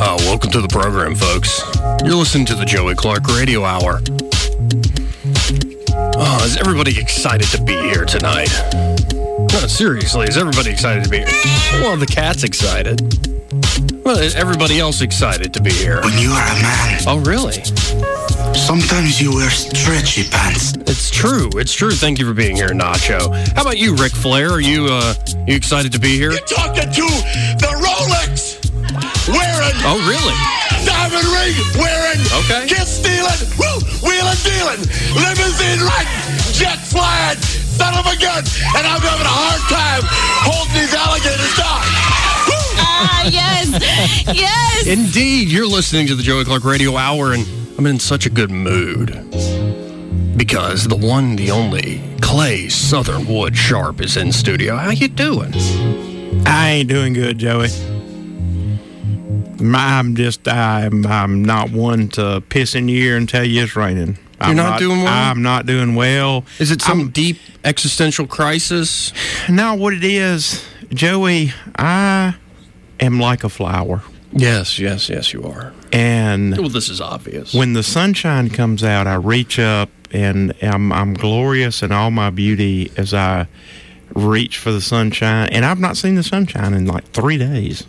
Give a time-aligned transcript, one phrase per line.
[0.00, 1.60] Uh, welcome to the program, folks.
[2.04, 4.00] You're listening to the Joey Clark Radio Hour.
[6.16, 8.50] Oh, is everybody excited to be here tonight?
[9.52, 11.26] No, seriously, is everybody excited to be here?
[11.80, 13.00] Well, the cat's excited.
[14.04, 16.00] Well, is everybody else excited to be here?
[16.02, 17.00] When you are a man.
[17.06, 17.62] Oh, really?
[18.54, 20.74] Sometimes you wear stretchy pants.
[20.74, 21.50] It's true.
[21.54, 21.90] It's true.
[21.90, 23.34] Thank you for being here, Nacho.
[23.54, 24.50] How about you, Ric Flair?
[24.50, 25.14] Are you uh
[25.46, 26.30] you excited to be here?
[26.30, 27.06] You're talking to
[27.60, 28.27] the Rolex
[29.74, 29.84] wearing.
[29.84, 30.36] Oh, really?
[30.84, 32.20] Diamond ring wearing.
[32.44, 32.66] Okay.
[32.68, 33.40] Kiss stealing.
[33.58, 33.78] Woo!
[34.00, 34.80] Wheeling dealing.
[35.14, 36.12] Limousine riding.
[36.52, 37.38] Jet flying.
[37.76, 38.44] Son of a gun.
[38.76, 40.02] And I'm having a hard time
[40.44, 41.84] holding these alligators down.
[42.80, 43.68] Ah, yes.
[44.34, 44.86] Yes.
[44.86, 47.46] Indeed, you're listening to the Joey Clark Radio Hour, and
[47.76, 49.10] I'm in such a good mood
[50.36, 54.76] because the one, the only Clay Southern Wood Sharp is in studio.
[54.76, 55.52] How you doing?
[56.46, 57.68] I ain't doing good, Joey.
[59.60, 63.74] I'm just I'm I'm not one to piss in your ear and tell you it's
[63.76, 64.18] raining.
[64.40, 65.12] You're I'm not doing well?
[65.12, 66.44] I'm not doing well.
[66.60, 69.12] Is it some I'm- deep existential crisis?
[69.48, 72.36] No, what it is, Joey, I
[73.00, 74.02] am like a flower.
[74.32, 75.72] Yes, yes, yes, you are.
[75.92, 77.52] And Well, this is obvious.
[77.54, 82.28] when the sunshine comes out, I reach up and I'm, I'm glorious in all my
[82.30, 83.48] beauty as I
[84.14, 85.48] reach for the sunshine.
[85.50, 87.84] And I've not seen the sunshine in like three days.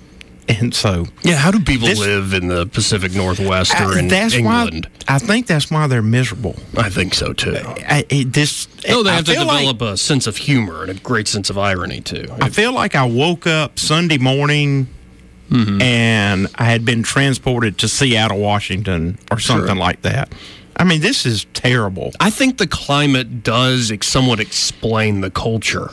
[0.50, 4.12] And so yeah, how do people This- live in the Pacific Northwest or I- in
[4.12, 4.88] England?
[5.07, 6.56] why I think that's why they're miserable.
[6.75, 7.56] I think so too.
[7.88, 10.81] I, it, this No, they I have to feel like- develop a sense of humor
[10.81, 12.25] and a great sense of irony too.
[12.41, 14.88] I feel like I woke up Sunday morning
[15.51, 15.81] Mm-hmm.
[15.81, 20.31] and I had been transported to Seattle, Washington, or something like that.
[20.78, 22.12] I mean, this is terrible.
[22.19, 25.90] I think the climate does somewhat explain the culture.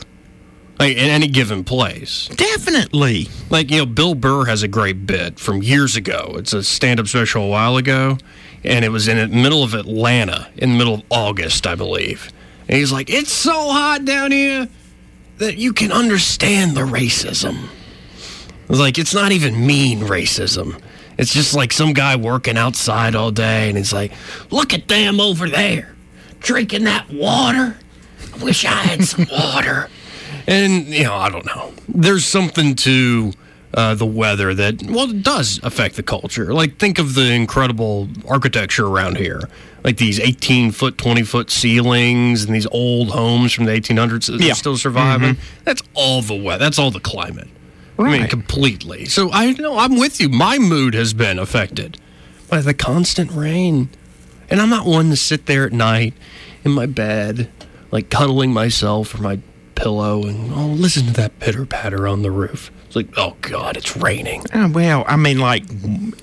[0.79, 2.27] Like in any given place.
[2.27, 3.27] Definitely.
[3.49, 6.35] Like, you know, Bill Burr has a great bit from years ago.
[6.35, 8.17] It's a stand up special a while ago,
[8.63, 12.31] and it was in the middle of Atlanta, in the middle of August, I believe.
[12.67, 14.67] And he's like, It's so hot down here
[15.37, 17.69] that you can understand the racism.
[18.69, 20.79] It's like, it's not even mean racism.
[21.17, 24.11] It's just like some guy working outside all day, and he's like,
[24.51, 25.95] Look at them over there
[26.39, 27.77] drinking that water.
[28.33, 29.89] I wish I had some water.
[30.47, 31.73] And, you know, I don't know.
[31.89, 33.33] There's something to
[33.73, 36.53] uh, the weather that, well, it does affect the culture.
[36.53, 39.41] Like, think of the incredible architecture around here.
[39.83, 44.41] Like these 18 foot, 20 foot ceilings and these old homes from the 1800s that
[44.41, 44.51] Yeah.
[44.51, 45.37] are still surviving.
[45.65, 46.63] That's all the weather.
[46.63, 47.47] That's all the climate.
[47.99, 49.05] I mean, completely.
[49.05, 50.29] So I know I'm with you.
[50.29, 51.97] My mood has been affected
[52.49, 53.89] by the constant rain.
[54.49, 56.13] And I'm not one to sit there at night
[56.63, 57.49] in my bed,
[57.91, 59.39] like cuddling myself or my
[59.77, 62.71] pillow and oh, listen to that pitter patter on the roof.
[62.85, 64.43] It's like, oh God, it's raining.
[64.53, 65.63] Uh, well, I mean, like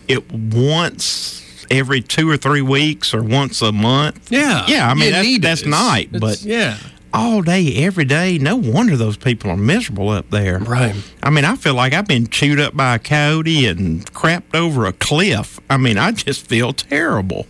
[0.08, 4.30] it once every two or three weeks or once a month.
[4.30, 5.42] Yeah, Yeah, I mean, that's, it.
[5.42, 6.76] that's It's- night, it's- but yeah,
[7.12, 10.58] all day, every day, no wonder those people are miserable up there.
[10.58, 10.94] right.
[11.22, 14.84] I mean, I feel like I've been chewed up by a coyote and crapped over
[14.86, 15.60] a cliff.
[15.70, 17.46] I mean, I just feel terrible.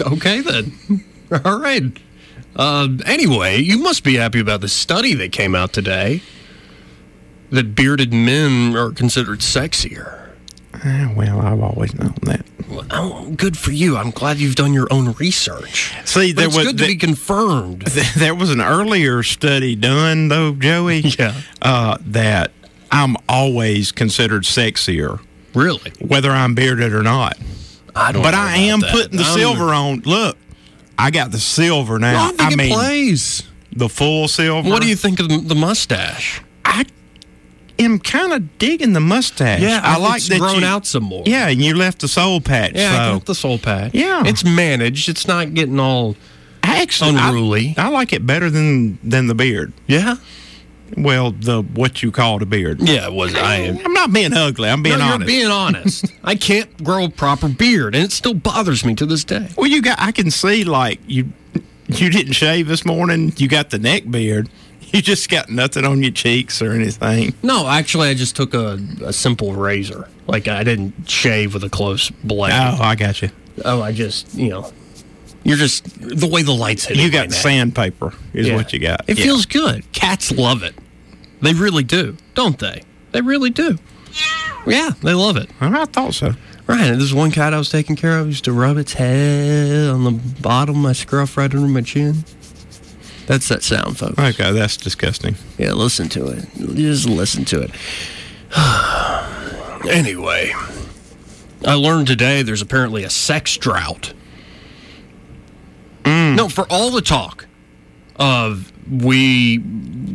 [0.00, 0.72] Okay then.
[1.44, 1.82] All right.
[2.56, 6.22] Uh, anyway, you must be happy about the study that came out today.
[7.50, 10.30] That bearded men are considered sexier.
[10.74, 12.44] Ah, well, I've always known that.
[12.68, 13.96] Well, oh, good for you.
[13.96, 15.94] I'm glad you've done your own research.
[16.04, 17.82] See, there it's was good to be confirmed.
[18.16, 21.00] there was an earlier study done though, Joey.
[21.18, 21.40] Yeah.
[21.62, 22.50] Uh, that
[22.90, 25.20] I'm always considered sexier,
[25.54, 25.92] Really?
[26.00, 27.36] whether I'm bearded or not.
[27.94, 28.22] I don't.
[28.22, 28.90] But I am that.
[28.90, 30.00] putting the I don't silver on.
[30.00, 30.36] Look,
[30.98, 32.28] I got the silver now.
[32.28, 33.42] don't think it mean, plays.
[33.72, 34.68] the full silver.
[34.68, 36.40] What do you think of the, mustache?
[36.64, 36.84] I
[37.78, 39.60] am kind of digging the mustache.
[39.60, 41.24] Yeah, I, like it's that grown you, out some more.
[41.26, 42.72] Yeah, and you left the soul patch.
[42.74, 42.92] yeah.
[42.92, 43.94] I got the soul patch.
[43.94, 44.22] Yeah.
[44.26, 45.08] it's managed.
[45.08, 46.16] It's not getting all.
[46.62, 47.74] actually, I- unruly.
[47.76, 49.72] I, like it better than than the beard.
[49.86, 50.16] Yeah,
[50.96, 52.80] Well, the what you call a beard.
[52.80, 53.06] yeah.
[53.06, 53.34] It was.
[53.34, 53.78] I am.
[53.84, 54.68] I'm not being ugly.
[54.68, 55.18] I'm being no, honest.
[55.20, 56.06] you're being honest.
[56.24, 59.48] I can't grow a proper beard, and it still bothers me to this day.
[59.56, 60.00] Well, you got.
[60.00, 61.32] I can see like you.
[61.88, 63.32] you didn't shave this morning.
[63.36, 64.48] You got the neck beard.
[64.92, 67.34] You just got nothing on your cheeks or anything.
[67.42, 70.08] No, actually, I just took a, a simple razor.
[70.28, 72.52] Like I didn't shave with a close blade.
[72.54, 73.30] Oh, I got you.
[73.64, 74.70] Oh, I just you know,
[75.42, 76.96] you're just the way the lights hit.
[76.96, 78.54] You got sandpaper, is Yeah.
[78.54, 79.00] what you got.
[79.08, 79.24] It Yeah.
[79.24, 79.90] feels good.
[79.90, 80.76] Cats love it.
[81.44, 82.82] They really do, don't they?
[83.12, 83.78] They really do.
[84.66, 85.50] Yeah, they love it.
[85.60, 86.32] I thought so.
[86.66, 86.80] Right.
[86.80, 90.04] And there's one cat I was taking care of used to rub its head on
[90.04, 92.24] the bottom of my scruff right under my chin.
[93.26, 94.18] That's that sound, folks.
[94.18, 95.34] Okay, that's disgusting.
[95.58, 96.46] Yeah, listen to it.
[96.56, 97.70] Just listen to it.
[99.90, 100.54] anyway,
[101.66, 104.14] I learned today there's apparently a sex drought.
[106.04, 106.36] Mm.
[106.36, 107.46] No, for all the talk
[108.16, 109.62] of we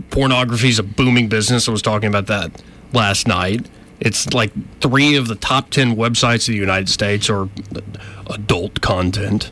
[0.09, 1.67] pornography is a booming business.
[1.67, 2.61] I was talking about that
[2.93, 3.67] last night.
[3.99, 7.49] It's like three of the top 10 websites of the United States are
[8.27, 9.51] adult content.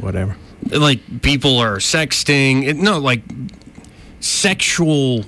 [0.00, 0.36] whatever.
[0.70, 2.66] Like people are sexting.
[2.66, 3.22] It, no, like
[4.20, 5.24] sexual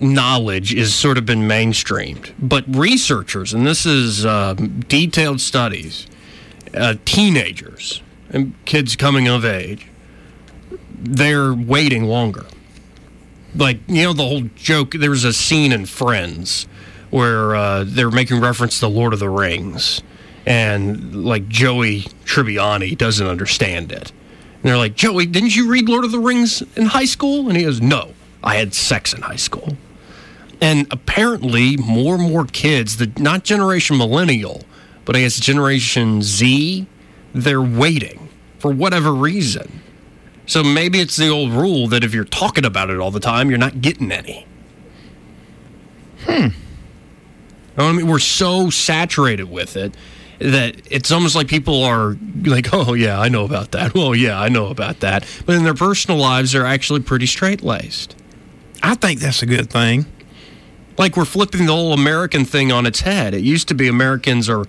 [0.00, 2.32] knowledge is sort of been mainstreamed.
[2.38, 6.06] But researchers, and this is um, detailed studies,
[6.74, 9.87] uh, teenagers and kids coming of age,
[11.00, 12.46] they're waiting longer.
[13.54, 16.66] Like, you know, the whole joke, there was a scene in Friends
[17.10, 20.02] where uh, they're making reference to Lord of the Rings.
[20.46, 24.10] And like Joey Tribbiani doesn't understand it.
[24.10, 27.48] And they're like, Joey, didn't you read Lord of the Rings in high school?
[27.48, 29.76] And he goes, No, I had sex in high school.
[30.60, 34.64] And apparently, more and more kids, the not generation millennial,
[35.04, 36.86] but I guess Generation Z,
[37.32, 38.28] they're waiting
[38.58, 39.80] for whatever reason.
[40.48, 43.50] So maybe it's the old rule that if you're talking about it all the time,
[43.50, 44.46] you're not getting any.
[46.24, 46.48] Hmm.
[47.76, 49.94] I mean, we're so saturated with it
[50.38, 53.94] that it's almost like people are like, oh, yeah, I know about that.
[53.94, 55.26] Well, yeah, I know about that.
[55.44, 58.16] But in their personal lives, they're actually pretty straight laced.
[58.82, 60.06] I think that's a good thing.
[60.96, 63.34] Like we're flipping the whole American thing on its head.
[63.34, 64.64] It used to be Americans are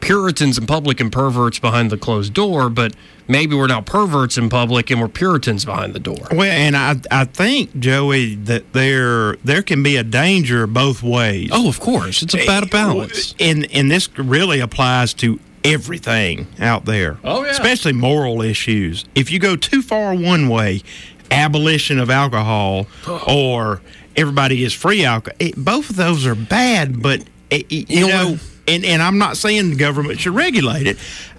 [0.00, 2.94] Puritans in public and perverts behind the closed door, but
[3.28, 6.28] maybe we're now perverts in public and we're Puritans behind the door.
[6.30, 11.50] Well, and I I think Joey that there there can be a danger both ways.
[11.52, 13.34] Oh, of course, it's about a eh, balance.
[13.40, 17.18] And and this really applies to everything out there.
[17.24, 17.50] Oh, yeah.
[17.50, 19.04] especially moral issues.
[19.16, 20.82] If you go too far one way,
[21.30, 22.86] abolition of alcohol
[23.26, 23.80] or
[24.16, 27.02] everybody is free alcohol, eh, it, both of those are bad.
[27.02, 28.40] But it, it- you, You know know, what?
[28.68, 30.98] And and I'm not saying the government should regulate it.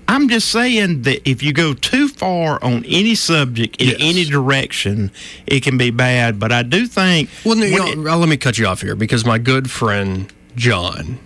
[0.09, 3.97] I'm just saying that if you go too far on any subject in Yes.
[3.99, 5.11] any direction,
[5.45, 6.39] it can be bad.
[6.39, 8.95] But I do think Well, no, you know, uh, let me cut you off here
[8.95, 11.19] because my good friend John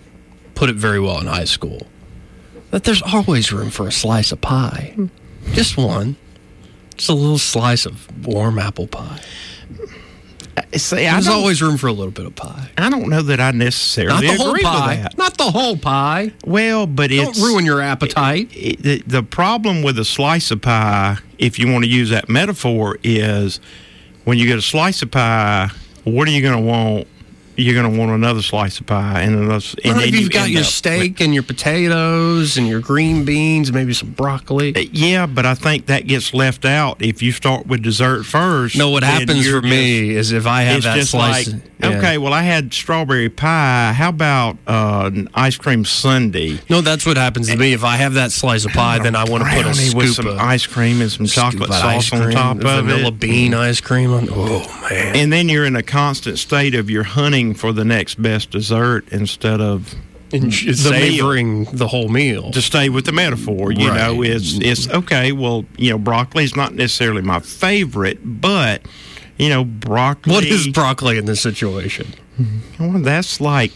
[0.56, 1.86] put it very well in high school
[2.72, 4.96] that there's always room for a slice of pie,
[5.52, 6.16] just one,
[6.96, 9.20] just a little slice of warm apple pie.
[10.74, 12.70] see, There's always room for a little bit of pie.
[12.78, 14.94] I don't know that I necessarily Not the whole agree pie.
[14.96, 15.18] with that.
[15.46, 16.32] The whole pie.
[16.44, 18.50] Well, but Don't it's ruin your appetite.
[18.52, 22.28] it- the, the problem with a slice of pie, if you want to use that
[22.28, 23.58] metaphor, is
[24.24, 25.68] when you get a slice of pie,
[26.04, 27.08] what are you going to want?
[27.56, 30.30] You're going to want another slice of pie, and, another, and Well, if you you've
[30.30, 34.72] got your steak and your potatoes and your green beans, maybe some broccoli.
[34.92, 38.76] yeah, but I think that gets left out if you start with dessert first.
[38.76, 41.52] No, what happens for me is if I have that just slice.
[41.52, 41.98] like yeah.
[41.98, 43.92] okay, well, I had strawberry pie.
[43.92, 46.58] How about uh, an ice cream sundae?
[46.70, 47.72] No, that's what happens to me.
[47.72, 50.14] If I have that slice of pie, then I want to put a scoop with
[50.14, 52.84] some of ice cream and some chocolate sauce ice on top of vanilla it.
[52.84, 54.28] Vanilla bean ice cream on.
[54.30, 55.16] Oh man!
[55.16, 59.06] And then you're in a constant state of you're hunting for the next best dessert
[59.12, 59.94] instead of
[60.32, 62.50] And the savoring the whole meal.
[62.52, 63.72] to stay with the metaphor.
[63.72, 63.96] You Right.
[63.98, 65.32] know, it's it's okay.
[65.32, 68.82] Well, you know, broccoli is not necessarily my favorite, but
[69.38, 70.32] you know, broccoli.
[70.34, 72.06] what is broccoli in this situation?
[72.78, 73.72] Well, that's like.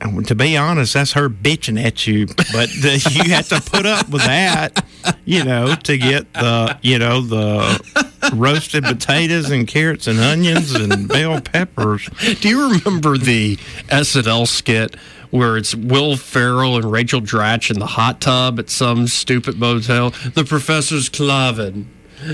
[0.00, 3.86] uh, To be honest, that's her bitching at you, but the, you have to put
[3.86, 4.84] up with that,
[5.24, 11.08] you know, to get the, you know, the roasted potatoes and carrots and onions and
[11.08, 12.08] bell peppers.
[12.40, 13.56] Do you remember the
[13.88, 14.96] SNL skit
[15.30, 20.10] where it's Will Ferrell and Rachel Dratch in the hot tub at some stupid motel?
[20.10, 21.86] The professor's Klarvin,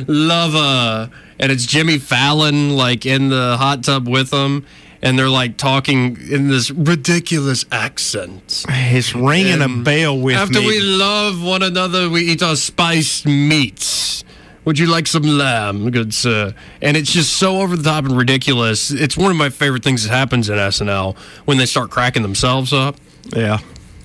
[0.06, 4.66] lover, and it's Jimmy Fallon like in the hot tub with them.
[5.02, 8.64] And they're like talking in this ridiculous accent.
[8.66, 10.58] It's ringing a bell with After me.
[10.58, 14.24] After we love one another, we eat our spiced meats.
[14.66, 16.52] Would you like some lamb, good sir?
[16.82, 18.90] And it's just so over the top and ridiculous.
[18.90, 22.72] It's one of my favorite things that happens in SNL when they start cracking themselves
[22.72, 22.96] up.
[23.34, 23.58] yeah.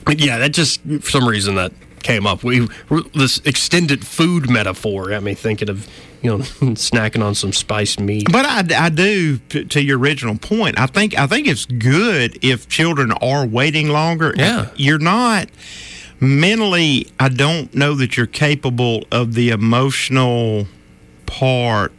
[0.05, 2.43] But yeah, that just for some reason that came up.
[2.43, 2.67] We
[3.13, 5.87] this extended food metaphor got me thinking of
[6.21, 6.37] you know
[6.75, 8.31] snacking on some spiced meat.
[8.31, 10.79] But I, I do to, to your original point.
[10.79, 14.33] I think I think it's good if children are waiting longer.
[14.35, 14.69] Yeah.
[14.75, 15.49] you're not
[16.21, 17.07] mentally.
[17.19, 20.67] I don't know that you're capable of the emotional
[21.25, 21.91] part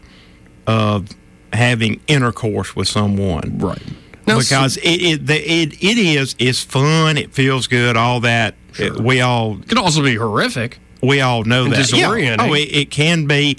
[0.67, 1.09] of
[1.53, 3.59] having intercourse with someone.
[3.59, 3.83] Right.
[4.25, 7.19] because it, it the- it it is it's fun.
[7.19, 7.97] It feels good.
[7.97, 10.79] All that It- we all It could also be horrific.
[11.03, 11.93] we all know And that.
[11.93, 12.37] Yeah.
[12.39, 13.59] Oh, it, it can be,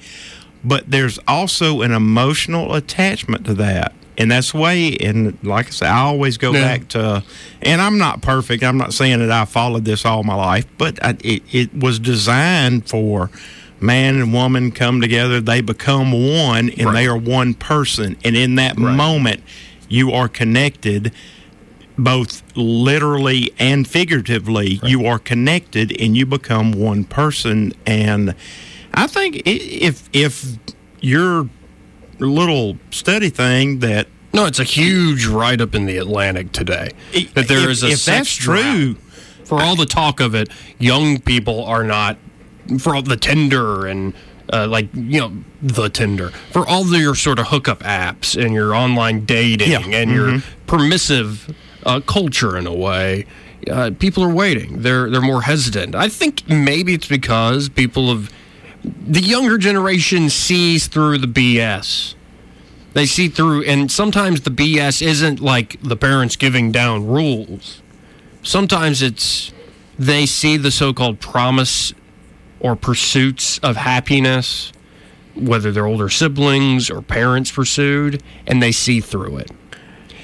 [0.63, 3.93] but there's also an emotional attachment to that.
[4.17, 6.61] And that's way, and like I said, I always go Yeah.
[6.61, 7.23] back to,
[7.63, 8.63] and I'm not perfect.
[8.63, 11.97] I'm not saying that I followed this all my life, but I, it, it was
[11.99, 13.31] designed for
[13.79, 15.41] man and woman come together.
[15.41, 18.15] They become one, and they are one person.
[18.23, 19.41] And in that moment,
[19.89, 21.11] you are connected
[21.97, 28.33] both literally and figuratively you are connected and you become one person and
[28.95, 30.57] i think if if
[31.01, 31.47] your
[32.19, 36.89] little study thing that No, it's a huge write up in the Atlantic today
[37.35, 38.97] that there if- is a if that's true- drought.
[39.45, 40.47] For all the talk of it,
[40.79, 42.17] young people are not
[42.79, 44.13] for all the Tinder and
[44.51, 48.53] uh, like you know the Tinder for all the, your sort of hookup apps and
[48.53, 49.79] your online dating Yeah.
[49.85, 50.43] and your Mhm.
[50.65, 51.53] permissive
[51.85, 53.25] uh, culture in a way.
[53.69, 54.81] Uh, people are waiting.
[54.81, 55.93] They're they're more hesitant.
[55.93, 58.31] I think maybe it's because people have
[58.83, 62.15] the younger generation sees through the BS.
[62.93, 67.81] They see through, and sometimes the BS isn't like the parents giving down rules.
[68.43, 69.51] Sometimes it's
[69.97, 71.93] they see the so called promise
[72.59, 74.71] or pursuits of happiness,
[75.35, 79.51] whether they're older siblings or parents pursued, and they see through it.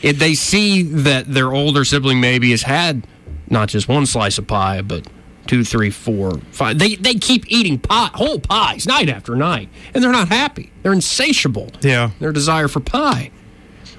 [0.01, 3.05] If they see that their older sibling maybe has had
[3.49, 5.07] not just one slice of pie, but
[5.49, 6.77] two, three, four, five.
[6.77, 10.71] They they keep eating pie, whole pies, night after night, and they're not happy.
[10.83, 11.71] They're insatiable.
[11.81, 12.11] Yeah.
[12.19, 13.31] Their desire for pie.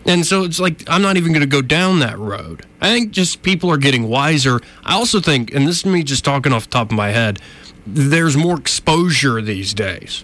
[0.07, 2.65] And so it's like I'm not even going to go down that road.
[2.81, 4.61] I think just people are getting wiser.
[4.85, 7.41] I also think, and this is me just talking off the top of my head,
[7.85, 10.23] there's more exposure these days.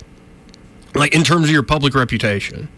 [0.94, 2.68] Like in terms of your public reputation.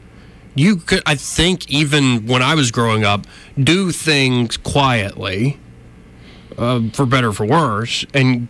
[0.54, 3.26] You could I think even when I was growing up,
[3.62, 5.60] do things quietly,
[6.58, 8.48] uh, for better or for worse, and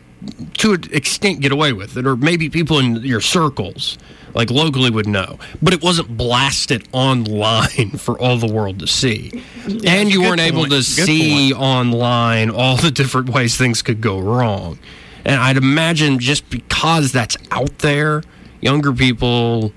[0.55, 3.99] to an extent get away with it, or maybe people in your circles,
[4.35, 5.39] like locally, would know.
[5.63, 9.43] But it wasn't blasted online for all the world to see,
[9.87, 14.19] and you weren't able to Good see online all the different ways things could go
[14.19, 14.79] wrong.
[15.25, 18.23] And I'd imagine just because that's out there,
[18.61, 19.73] younger people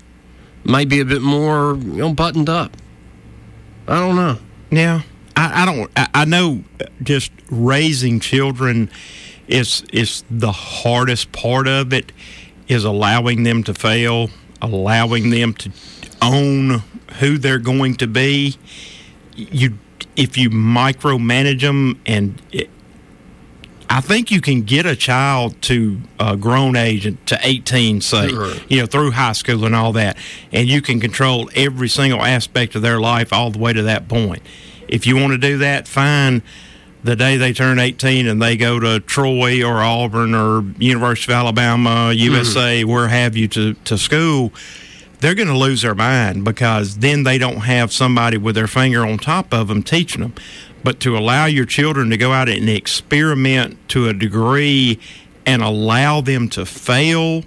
[0.64, 2.76] might be a bit more, you know, buttoned up.
[3.86, 4.38] I don't know.
[4.70, 5.02] Yeah,
[5.42, 5.90] I, I don't.
[5.96, 6.62] I, I know
[7.02, 8.90] just raising children
[9.48, 12.12] is is the hardest part of it.
[12.68, 14.30] Is allowing them to fail,
[14.62, 15.70] allowing them to
[16.22, 16.82] own
[17.18, 18.56] who they're going to be.
[19.34, 19.78] You,
[20.16, 22.70] if you micromanage them, and it,
[23.90, 28.54] I think you can get a child to a grown age to 18, say, Sure.
[28.68, 30.16] you know, through high school and all that,
[30.50, 34.08] and you can control every single aspect of their life all the way to that
[34.08, 34.42] point.
[34.92, 36.42] If you want to do that, fine.
[37.02, 41.38] The day they turn 18 and they go to Troy or Auburn or University of
[41.38, 42.90] Alabama, USA, hmm.
[42.90, 44.52] where have you to, to school,
[45.20, 49.06] they're going to lose their mind because then they don't have somebody with their finger
[49.06, 50.34] on top of them teaching them.
[50.84, 55.00] But to allow your children to go out and experiment to a degree
[55.46, 57.44] and allow them to fail,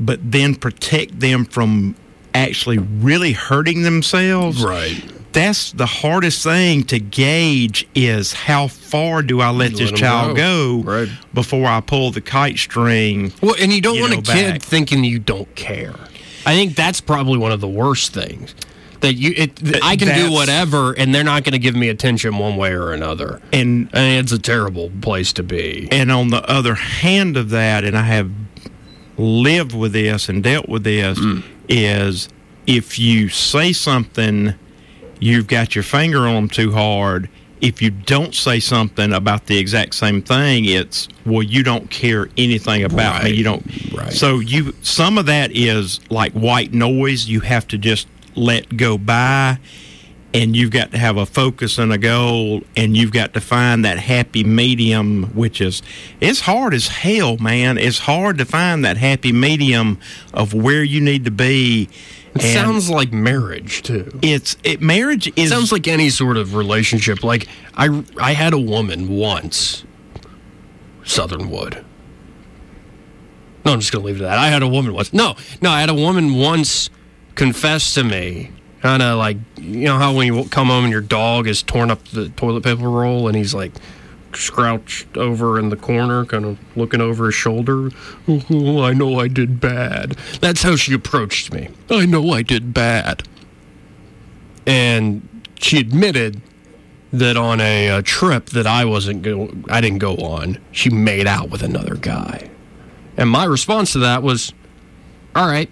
[0.00, 1.94] but then protect them from
[2.34, 4.64] actually really hurting themselves.
[4.64, 5.11] Right.
[5.32, 10.82] That's the hardest thing to gauge is how far do I let, Let child go.
[10.82, 11.08] go, Right.
[11.32, 13.32] before I pull the kite string.
[13.42, 14.62] Well, and you don't you want know, a kid back.
[14.62, 15.94] thinking you don't care.
[16.44, 18.54] I think that's probably one of the worst things.
[19.00, 22.38] That you, it, I can do whatever, and they're not going to give me attention
[22.38, 23.40] one way or another.
[23.52, 25.88] And I mean, it's a terrible place to be.
[25.90, 28.30] And on the other hand of that, and I have
[29.16, 31.42] lived with this and dealt with this, mm.
[31.68, 32.28] is
[32.68, 34.54] if you say something,
[35.22, 37.30] you've got your finger on them too hard.
[37.60, 42.28] If you don't say something about the exact same thing, it's well, you don't care
[42.36, 43.30] anything about me.
[43.30, 43.92] You don't.
[43.92, 44.12] Right.
[44.12, 47.28] So you some of that is like white noise.
[47.28, 49.60] You have to just let go by
[50.34, 53.84] and you've got to have a focus and a goal and you've got to find
[53.84, 55.82] that happy medium which is
[56.20, 59.98] it's hard as hell man it's hard to find that happy medium
[60.32, 61.86] of where you need to be
[62.34, 64.18] It And sounds like marriage too.
[64.22, 67.22] it's it marriage is It sounds like any sort of relationship.
[67.22, 69.84] Like I, I had a woman once,
[71.04, 71.84] Southern Wood,
[73.64, 74.38] No, I'm just going to leave it at that.
[74.38, 75.12] I had a woman once.
[75.12, 76.88] No, no, I had a woman once
[77.34, 81.00] confess to me, kind of like, you know how when you come home and your
[81.02, 83.72] dog has torn up the toilet paper roll and he's like
[84.36, 87.90] scrouched over in the corner, kind of looking over his shoulder.
[88.28, 90.12] Oh, I know I did bad.
[90.40, 91.68] That's how she approached me.
[91.90, 93.22] I know I did bad.
[94.66, 95.28] And
[95.60, 96.40] she admitted
[97.12, 101.26] that on a, a trip that I wasn't go, I didn't go on, she made
[101.26, 102.48] out with another guy.
[103.16, 104.54] And my response to that was,
[105.34, 105.68] "All right."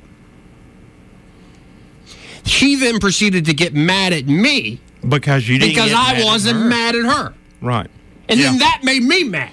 [2.45, 6.65] She then proceeded to get mad at me because you didn't because I wasn't her.
[6.69, 7.91] mad at her, Right.
[8.31, 9.51] And then that made me mad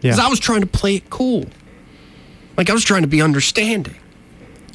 [0.00, 0.26] because Yeah.
[0.26, 1.46] I was trying to play it cool,
[2.56, 3.96] like I was trying to be understanding.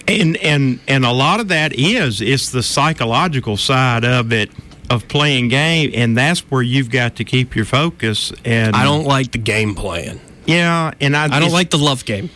[0.07, 4.51] And and and a lot of that is it's the psychological side of it
[4.89, 8.33] of playing game, and that's where you've got to keep your focus.
[8.43, 10.19] And I don't like the game plan.
[10.45, 12.29] Yeah, and I I don't like the love game.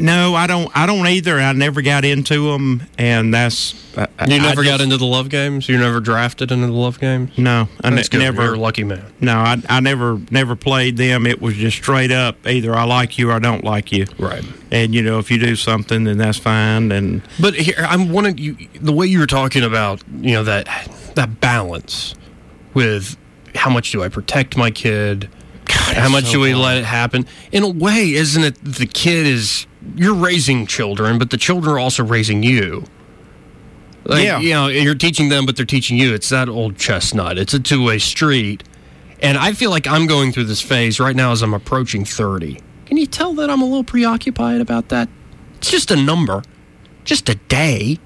[0.00, 0.70] No, I don't.
[0.76, 1.38] I don't either.
[1.38, 5.68] I never got into them, and that's I, You never got into the love games.
[5.68, 7.36] You never drafted into the love games.
[7.36, 8.44] No, I ne- never.
[8.44, 9.04] You're a lucky man.
[9.20, 11.26] No, I, I never never played them.
[11.26, 14.06] It was just straight up either I like you or I don't like you.
[14.18, 14.44] Right.
[14.70, 16.92] And you know, if you do something, then that's fine.
[16.92, 18.56] And But here, I'm wanting you.
[18.80, 20.68] The way you were talking about, you know that
[21.14, 22.14] that balance
[22.74, 23.16] with
[23.54, 25.30] how much do I protect my kid,
[25.68, 26.64] how much so do we hard.
[26.64, 27.26] let it happen?
[27.52, 28.56] In a way, isn't it?
[28.62, 32.84] The kid is you're raising children, but the children are also raising you.
[34.04, 34.38] Like, Yeah.
[34.40, 36.14] you know, you're teaching them, but they're teaching you.
[36.14, 37.38] It's that old chestnut.
[37.38, 38.62] It's a two way street.
[39.20, 42.60] And I feel like I'm going through this phase right now as I'm approaching 30.
[42.84, 45.08] Can you tell that I'm a little preoccupied about that?
[45.56, 46.42] It's just a number,
[47.04, 47.98] just a day.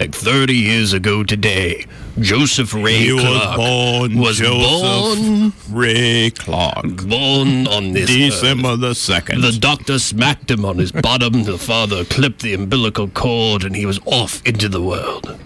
[0.00, 1.86] Like 30 years ago today,
[2.18, 8.76] Joseph Ray He was Clark born was Joseph born, Ray Clark, born on this December
[8.76, 9.40] the second.
[9.40, 11.44] the doctor smacked him on his bottom.
[11.44, 15.38] The father clipped the umbilical cord, and he was off into the world.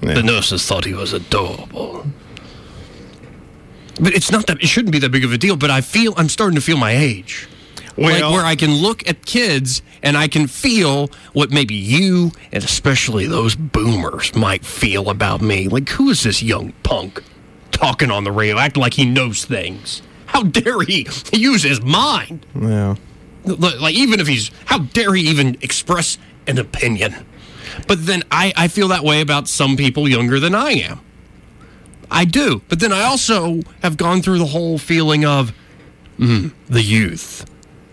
[0.00, 2.06] The nurses thought he was adorable.
[4.00, 4.62] But it's not that.
[4.62, 5.56] It shouldn't be that big of a deal.
[5.56, 7.48] But I feel I'm starting to feel my age.
[8.00, 12.64] Like where I can look at kids and I can feel what maybe you and
[12.64, 15.68] especially those boomers might feel about me.
[15.68, 17.22] Like, who is this young punk
[17.70, 20.02] talking on the radio, acting like he knows things?
[20.26, 22.46] How dare he use his mind?
[22.54, 22.96] yeah.
[23.44, 27.14] Like, like, even if he's, how dare he even express an opinion?
[27.86, 31.00] But then I, I feel that way about some people younger than I am.
[32.10, 32.62] I do.
[32.68, 35.52] But then I also have gone through the whole feeling of
[36.18, 37.49] mm, the youth.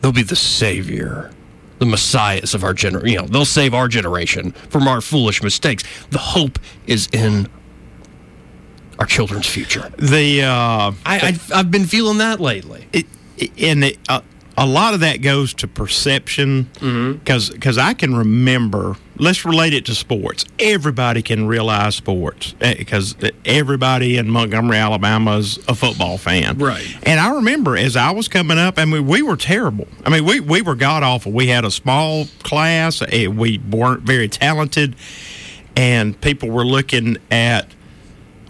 [0.08, 1.32] They'll be the savior,
[1.80, 3.10] the messiahs of our generation.
[3.10, 5.84] You know, they'll save our generation from our foolish mistakes.
[6.12, 7.50] The hope is in
[9.00, 9.92] our children's future.
[9.98, 12.88] The uh, I, I've, I've been feeling that lately.
[12.94, 13.06] it,
[13.62, 14.22] and it, uh,
[14.60, 16.64] a lot of that goes to perception
[17.20, 18.96] because because I can remember.
[19.20, 20.46] Let's relate it to sports.
[20.60, 23.16] Everybody can realize sports because
[23.46, 26.58] everybody in Montgomery, Alabama, is a football fan.
[26.60, 26.86] Right.
[27.04, 29.88] And I remember as I was coming up, I mean, we were terrible.
[30.06, 31.32] I mean, we we were god awful.
[31.32, 33.02] We had a small class.
[33.02, 34.96] eh, We weren't very talented,
[35.76, 37.68] and people were looking at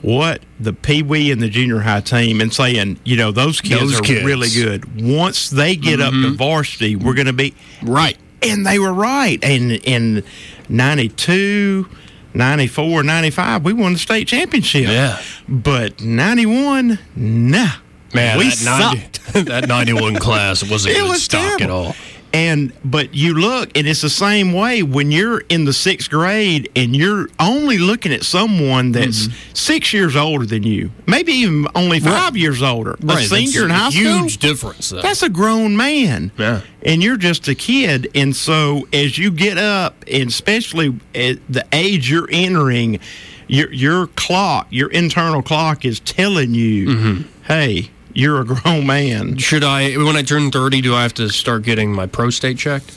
[0.02, 3.82] what the pee wee and the junior high team and saying, you know, those kids
[3.82, 4.26] Those are kids.
[4.26, 5.02] really good.
[5.02, 6.36] Once they get up to mm-hmm.
[6.36, 8.18] varsity, we're going to be Right.
[8.42, 9.44] and they were right.
[9.44, 10.24] And in
[10.70, 11.88] 92,
[12.34, 14.88] 94, 95, we won the state championship.
[14.88, 15.22] Yeah.
[15.48, 17.68] But 91, nah.
[18.14, 21.96] Man, we that, 90, that 91 class wasn't It good was stock at all.
[22.34, 26.70] And but you look, and it's the same way when you're in the sixth grade
[26.76, 32.00] and you're only looking at someone that's six years older than you, maybe even only
[32.00, 34.04] five years older, a Right, senior in high a school.
[34.20, 34.90] Huge difference.
[34.90, 35.02] Though.
[35.02, 36.32] That's a grown man.
[36.38, 36.62] Yeah.
[36.84, 38.10] And you're just a kid.
[38.14, 43.00] And so as you get up, and especially at the age you're entering,
[43.48, 47.22] your your clock, your internal clock is telling you, Mm-hmm.
[47.46, 49.38] hey, you're a grown man.
[49.38, 52.92] Should I, when I turn 30, do I have to start getting my prostate checked?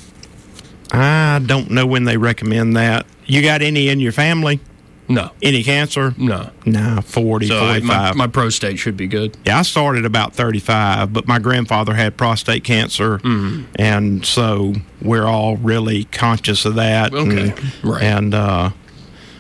[0.91, 3.05] I don't know when they recommend that.
[3.27, 4.61] You got any in your family?
[5.09, 5.31] No.
[5.43, 6.15] Any cancer?
[6.17, 6.51] No.
[6.65, 7.83] Nah, 40, So I, 45.
[7.85, 9.37] my, my prostate should be good.
[9.45, 13.19] yeah, I started about 35, but my grandfather had prostate cancer.
[13.19, 13.65] Mm-hmm.
[13.77, 17.13] And so we're all really conscious of that.
[17.13, 18.03] Okay, And, right.
[18.03, 18.71] And, uh,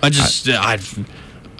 [0.02, 0.78] I just, I,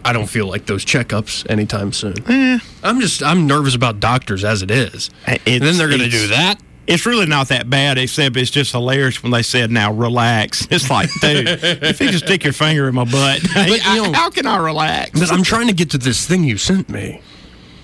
[0.05, 2.15] I don't feel like those checkups anytime soon.
[2.29, 2.59] Eh.
[2.83, 5.11] I'm just, I'm nervous about doctors as it is.
[5.27, 6.61] and then they're going to do that.
[6.87, 10.91] It's really not that bad, except it's just hilarious when they said, "Now relax." It's
[10.91, 14.29] like, dude, if you just stick your finger in my butt, But, you know- how
[14.31, 15.21] can I relax?
[15.21, 17.21] But I'm trying to get to this thing you sent me.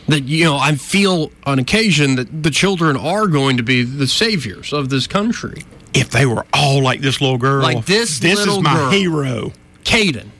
[0.09, 4.09] That you know, I feel on occasion that the children are going to be the
[4.09, 5.63] saviors of this country.
[5.95, 8.91] if they were all like this little girl, Like this this is my girl.
[8.91, 9.53] hero.
[9.85, 10.31] Caden.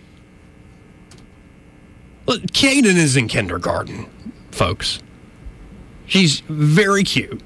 [2.27, 4.07] Look, Caden is in kindergarten,
[4.51, 5.01] folks.
[6.07, 7.41] She's very cute.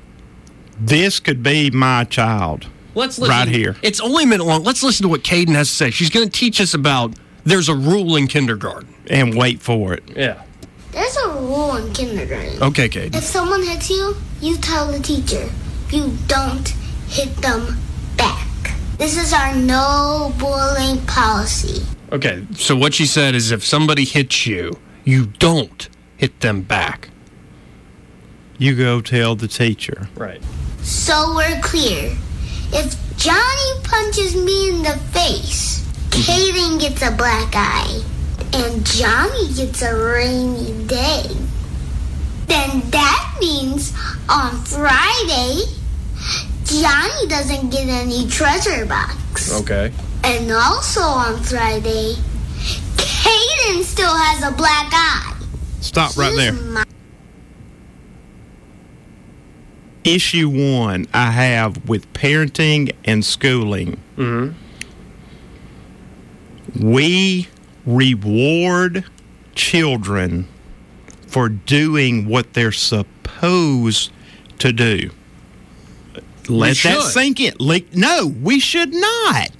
[0.78, 2.66] This could be my child.
[2.94, 3.36] Let's listen.
[3.36, 3.76] Right here.
[3.82, 4.64] It's only a minute long.
[4.64, 5.90] Let's listen to what Caden has to say.
[5.90, 7.14] She's going to teach us about
[7.44, 8.94] there's a rule in kindergarten.
[9.08, 10.02] And wait for it.
[10.16, 10.42] Yeah.
[10.92, 12.62] There's a rule in kindergarten.
[12.62, 13.14] Okay, Caden.
[13.14, 15.48] If someone hits you, you tell the teacher.
[15.90, 16.68] You don't
[17.08, 17.76] hit them
[18.16, 18.46] back.
[18.98, 21.84] This is our no bullying policy.
[22.12, 27.10] Okay, so what she said is if somebody hits you, you don't hit them back.
[28.58, 30.08] You go tell the teacher.
[30.16, 30.42] Right.
[30.82, 32.16] So we're clear.
[32.72, 38.02] If Johnny punches me in the face, Caden gets a black eye,
[38.52, 41.26] and Johnny gets a rainy day.
[42.46, 43.92] Then that means
[44.28, 45.62] on Friday,
[46.64, 49.60] Johnny doesn't get any treasure box.
[49.60, 49.92] Okay.
[50.24, 52.14] And also on Friday,
[52.96, 55.36] Caden still has a black eye.
[55.80, 56.52] Stop right there.
[56.52, 56.84] My-
[60.02, 64.00] Issue one I have with parenting and schooling.
[64.16, 64.56] Mm-hmm.
[66.88, 67.48] We
[67.84, 69.04] reward
[69.54, 70.48] children
[71.26, 74.10] for doing what they're supposed
[74.60, 75.10] to do.
[76.48, 77.54] Let that sink in.
[77.60, 79.59] Like, no, we should not.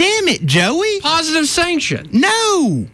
[0.00, 0.98] Damn it, Joey.
[1.02, 2.08] Positive sanction.
[2.10, 2.86] No.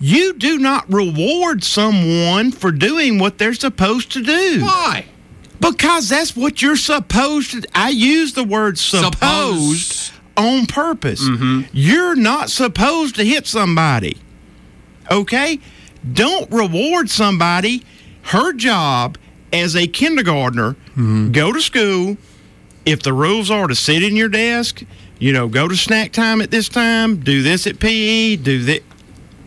[0.00, 4.62] You do not reward someone for doing what they're supposed to do.
[4.62, 5.06] Why?
[5.60, 7.62] Because that's what you're supposed to.
[7.72, 10.12] I use the word supposed, Supposed.
[10.36, 11.22] on purpose.
[11.22, 11.68] Mm-hmm.
[11.72, 14.16] You're not supposed to hit somebody.
[15.08, 15.60] Okay?
[16.12, 17.84] Don't reward somebody.
[18.22, 19.18] Her job
[19.52, 21.30] as a kindergartner, mm-hmm.
[21.30, 22.16] go to school.
[22.84, 24.82] If the rules are to sit in your desk,
[25.18, 28.82] you know, go to snack time at this time, do this at PE, do that.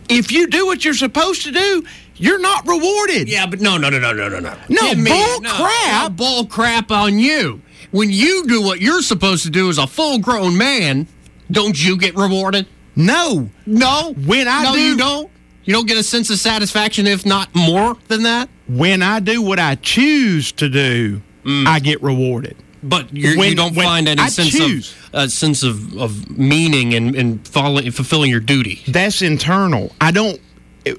[0.09, 3.29] If you do what you're supposed to do, you're not rewarded.
[3.29, 4.57] Yeah, but no, no, no, no, no, no, no.
[4.67, 6.03] No, bull no, crap.
[6.03, 7.61] no, bull crap on you.
[7.91, 11.07] When you do what you're supposed to do as a full grown man,
[11.51, 12.67] don't you get rewarded?
[12.95, 13.49] No.
[13.65, 14.13] No.
[14.25, 15.31] When I no, do- you don't.
[15.63, 18.49] You don't get a sense of satisfaction, if not more than that.
[18.67, 21.67] When I do what I choose to do, mm.
[21.67, 22.57] I get rewarded.
[22.81, 24.93] But you're, When- you don't when find any I sense choose.
[25.13, 28.81] of a sense of, of meaning and and following, fulfilling your duty.
[28.87, 29.93] That's internal.
[29.99, 30.39] I don't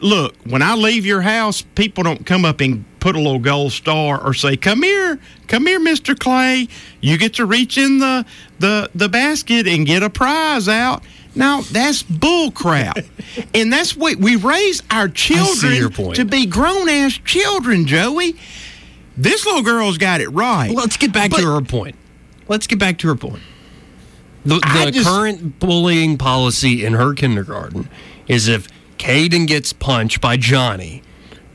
[0.03, 1.62] look when I leave your house.
[1.75, 5.66] People don't come up and put a little gold star or say, "Come here, come
[5.66, 6.69] here, Mister Clay.
[7.01, 8.27] You get to reach in the
[8.59, 11.03] the the basket and get a prize out."
[11.35, 12.99] Now that's bull crap,
[13.55, 17.87] and that's what we raise our children to be grown ass children.
[17.87, 18.35] Joey,
[19.16, 20.70] this little girl's got it right.
[20.70, 21.96] Let's get back But- to her point.
[22.49, 23.42] Let's get back to her point.
[24.44, 27.88] The, the just- current bullying policy in her kindergarten
[28.27, 28.68] is if
[28.99, 31.03] Caden gets punched by Johnny,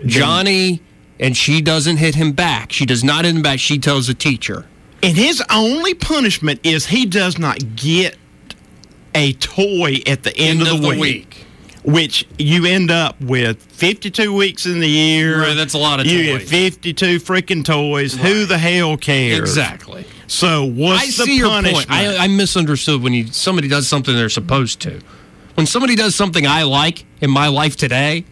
[0.05, 0.81] Johnny
[1.19, 2.71] and she doesn't hit him back.
[2.71, 3.59] She does not hit him back.
[3.59, 4.65] She tells the teacher.
[5.01, 8.17] And his only punishment is he does not get
[9.13, 11.44] a toy at the end, of, the, week,
[11.85, 15.41] which you end up with 52 weeks in the year.
[15.41, 16.41] Right, that's a lot of you toys.
[16.41, 18.13] get 52 freaking toys.
[18.15, 19.39] Who the hell cares?
[19.39, 20.05] Exactly.
[20.27, 21.87] So what's I the see your punishment?
[21.87, 21.99] point.
[21.99, 24.99] I, I misunderstood when you somebody does something they're supposed to.
[25.53, 28.25] When somebody does something I like in my life today,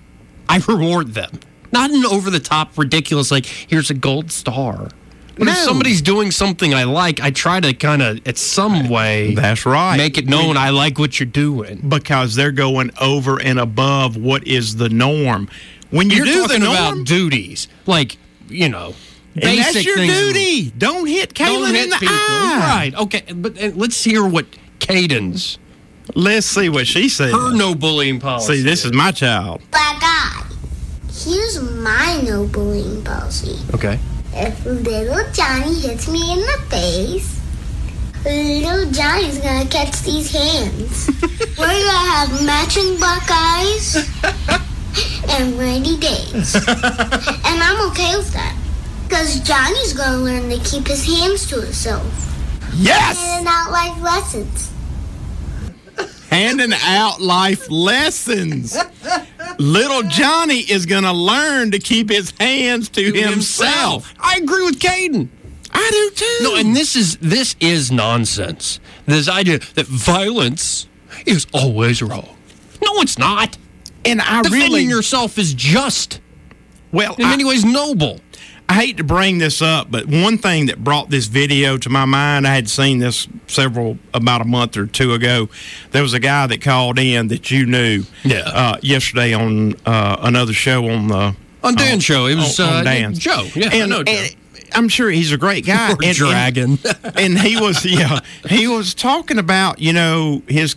[0.49, 1.39] I reward them.
[1.71, 4.89] Not an over the top, ridiculous like here's a gold star.
[5.35, 9.33] But if somebody's doing something I like, I try to kind of, at some way,
[9.33, 9.97] That's right.
[9.97, 11.81] make it known I like what you're doing.
[11.87, 15.49] because they're going over and above what is the norm.
[15.89, 18.17] When you You're do the talking norm, about duties, like
[18.47, 18.93] you know,
[19.35, 20.13] and that's your things.
[20.13, 20.71] duty.
[20.77, 22.15] Don't hit Kaylin Don't hit in the people.
[22.15, 22.59] eye.
[22.91, 22.95] Right.
[23.03, 23.33] Okay.
[23.33, 24.45] But uh, let's hear what
[24.79, 25.57] Caden's
[26.15, 27.31] Let's see what she says.
[27.31, 28.57] her no bullying policy.
[28.57, 29.61] See, this is my child.
[29.71, 30.45] black eye.
[31.11, 33.57] Here's my no bullying policy.
[33.73, 33.99] okay.
[34.35, 37.39] If little Johnny hits me in the face,
[38.25, 41.07] little Johnny's gonna catch these hands.
[41.57, 43.95] We're gonna have matching black eyes
[45.29, 46.55] and rainy days.
[46.67, 48.57] and I'm okay with that.
[49.07, 52.03] Because Johnny's gonna learn to keep his hands to himself.
[52.73, 53.23] Yes.
[53.37, 54.72] And out life lessons.
[56.33, 58.77] Handing out life lessons.
[59.59, 64.13] Little Johnny is going to learn to keep his hands to, himself.
[64.19, 65.29] I agree with Caden.
[65.71, 66.37] I do too.
[66.43, 68.79] No, and this is this is nonsense.
[69.05, 70.87] This idea that violence
[71.25, 72.29] is always wrong.
[72.83, 73.57] No, it's not.
[74.05, 76.19] and I Defending really yourself is just
[76.91, 77.15] well.
[77.15, 78.19] in I, many ways noble.
[78.69, 82.05] I hate to bring this up, but one thing that brought this video to my
[82.05, 85.49] mind, I had seen this several about a month or two ago.
[85.91, 88.39] There was a guy that called in that you knew, Yeah.
[88.45, 92.75] uh, yesterday on uh, another show on the On Dan's show, it was, on, on
[92.79, 93.19] uh, Dan's.
[93.19, 93.47] Joe.
[93.53, 94.11] Yeah, I know Joe.
[94.11, 94.35] And,
[94.75, 95.93] I'm sure he's a great guy.
[96.03, 96.79] And, dragon.
[97.03, 100.75] and, and he was yeah he was talking about you know his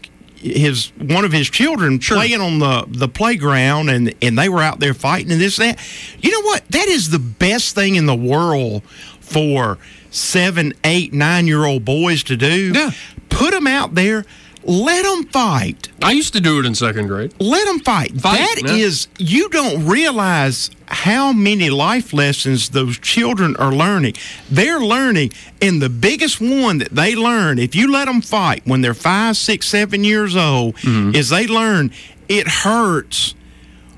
[0.53, 4.81] his one of his children playing on the the playground and and they were out
[4.81, 5.87] there fighting and this and that.
[6.21, 6.65] You know what?
[6.71, 8.83] That is the best thing in the world
[9.21, 9.79] for
[10.11, 12.73] seven eight nine year old boys to do.
[12.75, 12.91] Yeah.
[13.29, 14.25] put them out there
[14.69, 17.33] let them fight I used to do it in second grade.
[17.41, 18.13] let them fight.
[18.21, 18.85] Fight, That yeah.
[18.85, 24.15] is, you don't realize how many life lessons those children are learning.
[24.51, 28.83] They're learning, and the biggest one that they learn, if you let them fight when
[28.83, 31.15] they're five, six, seven years old, Mm-hmm.
[31.17, 31.91] is they learn
[32.29, 33.35] it hurts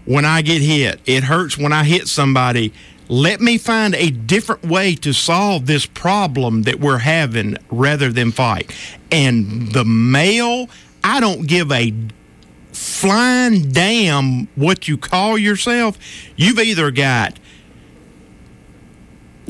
[0.07, 1.01] when I get hit.
[1.07, 2.73] It hurts when I hit somebody.
[3.09, 8.33] Let me find a different way to solve this problem that we're having rather than
[8.33, 8.71] fight.
[9.11, 10.69] And the male,
[11.03, 11.95] I don't give a
[12.73, 15.99] flying damn what you call yourself.
[16.37, 17.39] You've either got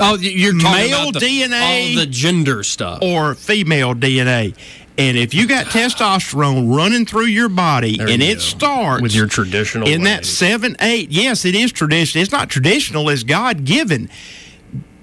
[0.00, 3.00] Oh, you're talking Male about the, DNA all the gender stuff.
[3.02, 4.54] or female DNA.
[4.98, 8.40] And if you got testosterone running through your body There and you it go.
[8.40, 12.20] starts with your traditional in that seven, eight, yes, it is traditional.
[12.22, 14.10] It's not traditional, it's God given.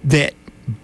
[0.04, 0.34] That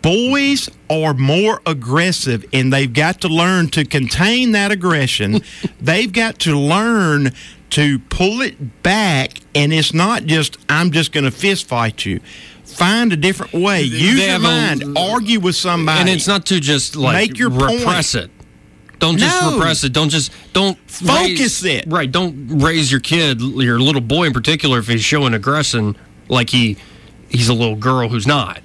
[0.01, 5.41] boys are more aggressive and they've got to learn to contain that aggression.
[5.81, 7.31] they've got to learn
[7.71, 12.19] to pull it back, and it's not just, I'm just going to fist fight you.
[12.65, 13.83] Find a different way.
[13.83, 14.97] Use your have a- mind.
[14.97, 16.01] argue with somebody.
[16.01, 18.29] and it's not to just like Make your repress it.
[19.01, 19.55] Don't just No.
[19.55, 19.91] repress it.
[19.91, 21.85] Don't just don't Focus raise, it.
[21.87, 22.09] Right.
[22.09, 25.97] Don't raise your kid, your little boy in particular, if he's showing aggression,
[26.29, 26.77] like he
[27.29, 28.61] he's a little girl who's not.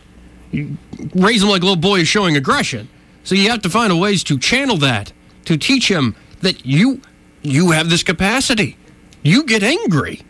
[0.53, 0.77] You
[1.15, 2.89] raise him like a little boy is showing aggression.
[3.25, 5.13] So you have to find a ways to channel that
[5.47, 7.01] to teach him that you
[7.43, 8.77] you have this capacity.
[9.23, 10.21] You get angry.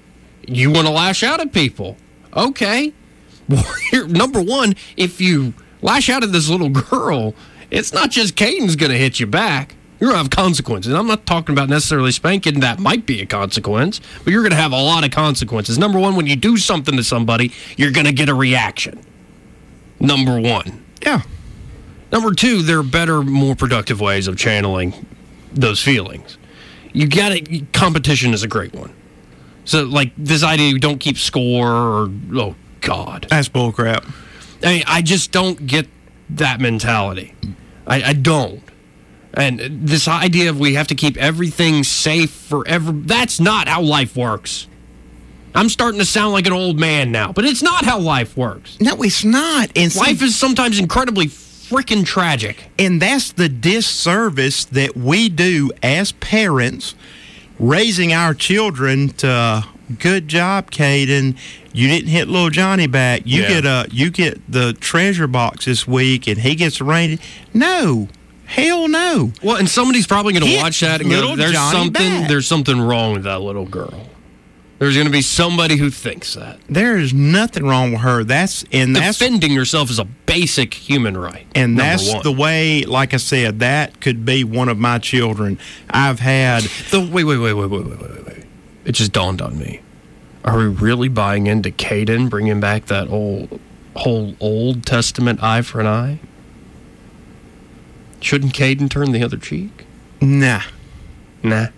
[0.46, 1.96] You want to lash out at people.
[2.34, 2.92] Okay.
[3.90, 7.34] Here, number one, if you lash out at this little girl,
[7.72, 9.74] it's not just Caden's going to hit you back.
[9.98, 10.92] You're going to have consequences.
[10.92, 12.60] I'm not talking about necessarily spanking.
[12.60, 15.78] That might be a consequence, but you're going to have a lot of consequences.
[15.78, 19.00] Number one, when you do something to somebody, you're going to get a reaction.
[19.98, 20.84] Number one.
[21.02, 21.22] yeah.
[22.12, 24.94] Number two, there are better, more productive ways of channeling
[25.52, 26.38] those feelings.
[26.92, 27.72] You got it.
[27.72, 28.92] competition is a great one.
[29.64, 34.08] So, like this idea, you don't keep score, or oh god, That's bullcrap.
[34.62, 35.88] I mean, I just don't get
[36.30, 37.34] that mentality.
[37.86, 38.62] I, I don't.
[39.36, 44.16] And this idea of we have to keep everything safe forever, that's not how life
[44.16, 44.66] works.
[45.54, 48.78] I'm starting to sound like an old man now, but it's not how life works.
[48.80, 49.70] No, it's not.
[49.76, 52.64] And Life is sometimes incredibly freaking tragic.
[52.78, 56.94] And that's the disservice that we do as parents,
[57.58, 59.64] raising our children to
[59.98, 61.36] good job, Caden.
[61.72, 63.22] You didn't hit little Johnny back.
[63.24, 63.48] You Yeah.
[63.48, 67.18] get a you get the treasure box this week, and he gets a rain.
[67.54, 68.08] No,
[68.46, 69.32] Hell no.
[69.42, 71.92] Well, and somebody's probably going to watch that and go, "There's Johnny something.
[71.92, 72.30] Bad.
[72.30, 74.08] There's something wrong with that little girl."
[74.78, 76.58] There's going to be somebody who thinks that.
[76.68, 78.24] There is nothing wrong with her.
[78.24, 81.46] That's and that's defending yourself is a basic human right.
[81.54, 82.22] And that's one.
[82.22, 85.58] the way, like I said, that could be one of my children.
[85.88, 88.44] I've had the wait, wait, wait, wait, wait, wait, wait, wait.
[88.84, 89.80] It just dawned on me.
[90.44, 93.58] Are we really buying into Caden bringing back that old
[93.96, 96.20] whole Old Testament eye for an eye?
[98.20, 99.86] Shouldn't Caden turn the other cheek?
[100.20, 100.62] nah.
[101.42, 101.68] Nah.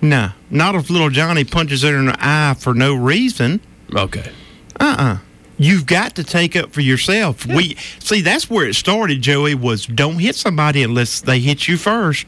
[0.00, 3.60] Nah, not if little Johnny punches her in the eye for no reason.
[3.94, 4.30] Okay.
[4.78, 5.18] Uh-uh.
[5.58, 7.44] You've got to take up for yourself.
[7.44, 11.76] We see that's where it started, Joey, was don't hit somebody unless they hit you
[11.76, 12.26] first.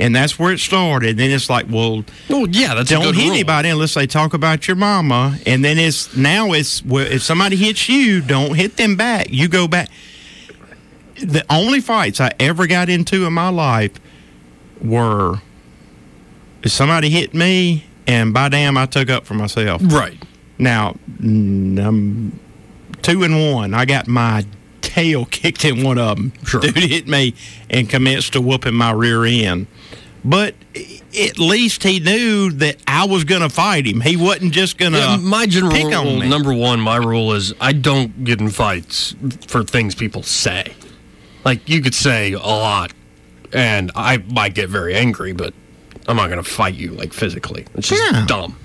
[0.00, 1.16] And that's where it started.
[1.16, 3.32] Then it's like, well, Well, yeah, that's don't good hit rule.
[3.34, 5.38] anybody unless they talk about your mama.
[5.46, 9.28] And then it's now it's well, if somebody hits you, don't hit them back.
[9.30, 9.88] You go back.
[11.22, 13.92] The only fights I ever got into in my life
[14.80, 15.40] were
[16.62, 19.80] if somebody hit me, and by damn, I took up for myself.
[19.84, 20.20] Right.
[20.58, 22.38] Now, I'm
[23.02, 23.74] two and one.
[23.74, 24.44] I got my
[24.82, 26.32] tail kicked in one of them.
[26.44, 26.60] Sure.
[26.60, 27.34] Dude hit me
[27.70, 29.66] and commenced to whooping my rear end.
[30.24, 34.00] But at least he knew that I was going to fight him.
[34.00, 36.28] He wasn't just going to Yeah, my general pick on rule, me.
[36.28, 39.14] number one, my rule is I don't get in fights
[39.46, 40.74] for things people say.
[41.46, 42.92] Like you could say a lot,
[43.52, 45.54] and I might get very angry, but
[46.08, 47.64] I'm not going to fight you like physically.
[47.76, 48.26] It's just Yeah.
[48.26, 48.58] dumb.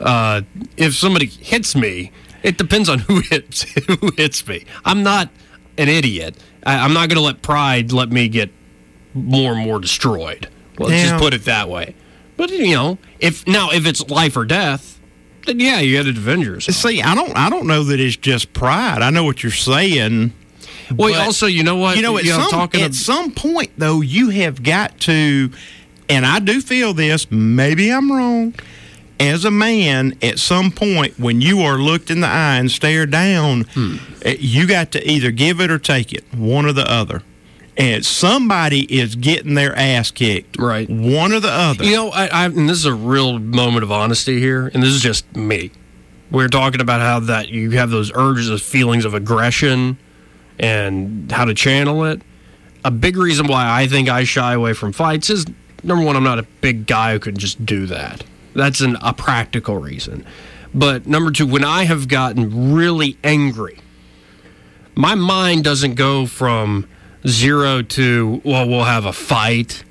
[0.00, 0.42] Uh,
[0.76, 2.10] if somebody hits me,
[2.42, 4.64] It depends on who hits who hits me.
[4.84, 5.30] I'm not
[5.78, 6.36] an idiot.
[6.66, 8.50] I, I'm not going to let pride let me get
[9.14, 10.48] more and more destroyed.
[10.78, 11.10] Let's Yeah.
[11.10, 11.94] just put it that way.
[12.36, 14.98] But you know, if now if it's life or death,
[15.46, 16.76] then yeah, you got to defend yourself.
[16.76, 19.02] See, I don't, I don't know that it's just pride.
[19.02, 20.32] I know what you're saying.
[20.94, 21.96] Well, but- also, you know what?
[21.96, 25.50] You know, at, I'm some, talking at some point, though, you have got to,
[26.08, 28.54] and I do feel this, maybe I'm wrong.
[29.20, 33.10] As a man, at some point, when you are looked in the eye and stared
[33.12, 33.96] down, Hmm.
[34.22, 37.22] eh, you got to either give it or take it, one or the other.
[37.76, 40.88] And somebody is getting their ass kicked, Right.
[40.90, 41.84] One or the other.
[41.84, 44.90] You know, I, I, and this is a real moment of honesty here, and this
[44.90, 45.70] is just me.
[46.30, 49.96] We're talking about how that you have those urges, those feelings of aggression,
[50.58, 52.22] and how to channel it.
[52.84, 55.46] A big reason why I think I shy away from fights is
[55.82, 58.24] number one, I'm not a big guy who can just do that.
[58.54, 60.24] That's an, a practical reason.
[60.74, 63.78] But number two, when I have gotten really angry,
[64.94, 66.88] my mind doesn't go from
[67.26, 69.84] zero to well, we'll have a fight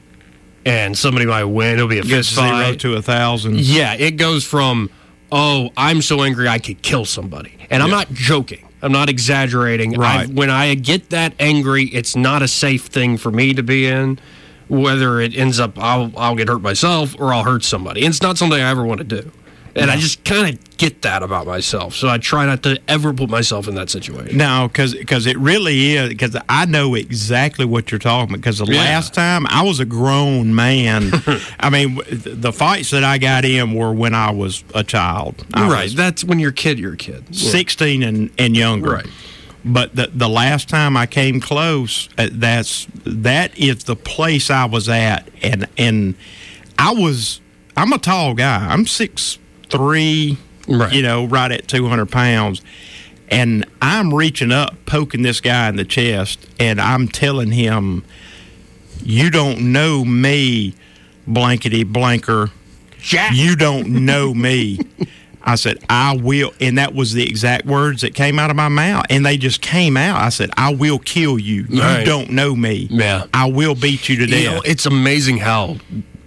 [0.65, 1.75] and somebody might win.
[1.75, 3.59] It'll be a fist zero to a thousand.
[3.59, 4.89] Yeah, it goes from
[5.31, 8.67] oh, I'm so angry I could kill somebody, and I'm not joking.
[8.83, 9.93] I'm not exaggerating.
[9.97, 10.21] Right.
[10.21, 13.87] I've- when I get that angry, it's not a safe thing for me to be
[13.87, 14.19] in.
[14.67, 18.01] Whether it ends up I'll I'll get hurt myself or I'll hurt somebody.
[18.01, 19.31] It's not something I ever want to do.
[19.75, 21.95] And I just kind of get that about myself.
[21.95, 24.37] So I try not to ever put myself in that situation.
[24.37, 26.09] No, because it really is.
[26.09, 28.41] Because I know exactly what you're talking about.
[28.41, 28.79] Because the Yeah.
[28.81, 31.11] last time I was a grown man,
[31.59, 35.43] I mean, the fights that I got in were when I was a child.
[35.55, 35.89] I right.
[35.89, 37.35] That's when you're a kid, you're a kid.
[37.35, 38.91] 16 and, and younger.
[38.91, 39.07] Right.
[39.65, 44.65] But the the last time I came close, uh, that's that is the place I
[44.65, 46.15] was at, and and
[46.77, 47.39] I was
[47.77, 48.67] I'm a tall guy.
[48.67, 49.39] I'm six
[49.77, 50.93] three, Right.
[50.93, 52.61] you know, right at 200 pounds,
[53.29, 58.03] and I'm reaching up, poking this guy in the chest, and I'm telling him,
[59.03, 60.73] "You don't know me,
[61.27, 62.51] blankety blanker.
[63.01, 63.33] Jack.
[63.35, 64.79] You don't know me."
[65.45, 66.53] I said, I will.
[66.61, 69.05] And that was the exact words that came out of my mouth.
[69.09, 70.21] And they just came out.
[70.21, 71.65] I said, I will kill you.
[71.69, 72.05] You Right.
[72.05, 72.87] don't know me.
[72.89, 73.25] Yeah.
[73.33, 74.39] I will beat you to death.
[74.41, 75.75] You know, it's amazing how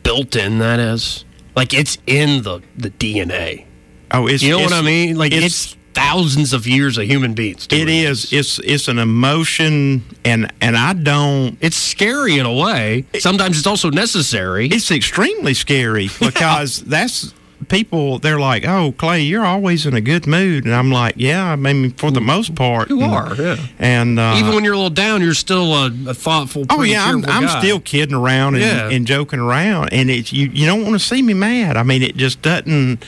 [0.03, 1.25] built in that is.
[1.57, 3.65] Like it's in the the DNA.
[4.13, 5.17] oh, it's You know what I mean?
[5.17, 7.67] Like it's, thousands of years of human beings.
[7.71, 8.31] It is.
[8.31, 11.57] It's it's an emotion, and and I don't.
[11.63, 13.07] It's scary in a way.
[13.19, 14.67] Sometimes it's also necessary.
[14.67, 17.33] It's extremely scary because that's
[17.69, 18.19] people.
[18.19, 21.57] They're like, "Oh, Clay, you're always in a good mood," and I'm like, "Yeah, I
[21.57, 23.57] mean, for the most part, You And- are, yeah.
[23.79, 26.65] And uh, Even when you're a little down, you're still a, a thoughtful.
[26.71, 28.89] Oh yeah, I'm, I'm still kidding around and, Yeah.
[28.91, 30.49] and joking around, and it's you.
[30.49, 31.77] You don't want to see me mad.
[31.77, 33.05] I mean, it just doesn't.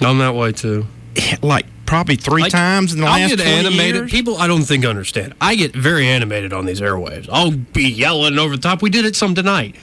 [0.00, 0.86] I'm that way too.
[1.42, 3.94] Like probably three Like, times in the I'll last get animated.
[3.96, 4.10] years.
[4.10, 5.34] People, I don't think understand.
[5.40, 7.28] I get very animated on these airwaves.
[7.30, 8.80] I'll be yelling over the top.
[8.82, 9.76] We did it some tonight.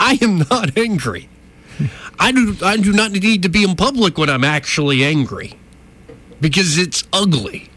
[0.00, 1.28] I am not angry.
[2.18, 2.56] I do.
[2.62, 5.54] I do not need to be in public when I'm actually angry,
[6.40, 7.70] because it's ugly.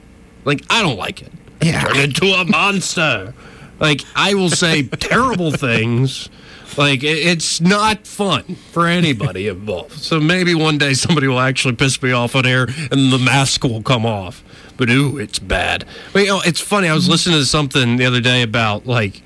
[0.43, 1.31] Like I don't like it.
[1.61, 1.81] Yeah.
[1.81, 3.33] Turn into a monster.
[3.79, 6.29] Like I will say terrible things.
[6.77, 9.93] Like it's not fun for anybody involved.
[9.93, 13.63] So maybe one day somebody will actually piss me off on air and the mask
[13.63, 14.43] will come off.
[14.77, 15.85] But ooh, it's bad.
[16.11, 16.89] But you know, it's funny.
[16.89, 19.21] I was listening to something the other day about like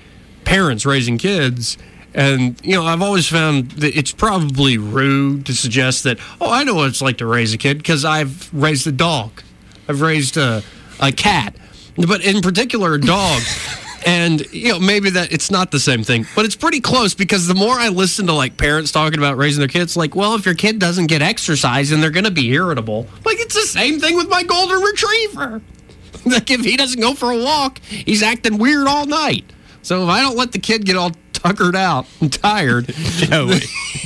[0.46, 1.78] parents raising kids.
[2.13, 6.63] And, you know, I've always found that it's probably rude to suggest that, oh, I
[6.63, 9.43] know what it's like to raise a kid because I've raised a dog.
[9.88, 10.63] I've raised a,
[11.00, 11.56] a cat,
[11.95, 13.41] but in particular, a dog.
[14.06, 17.48] and, you know, maybe that it's not the same thing, but it's pretty close because
[17.48, 20.45] the more I listen to like parents talking about raising their kids, like, well, if
[20.45, 23.08] your kid doesn't get exercise, then they're going to be irritable.
[23.24, 25.62] Like, it's the same thing with my golden retriever.
[26.26, 29.45] like, if he doesn't go for a walk, he's acting weird all night.
[29.82, 33.60] So if I don't let the kid get all tuckered out and tired, Joey,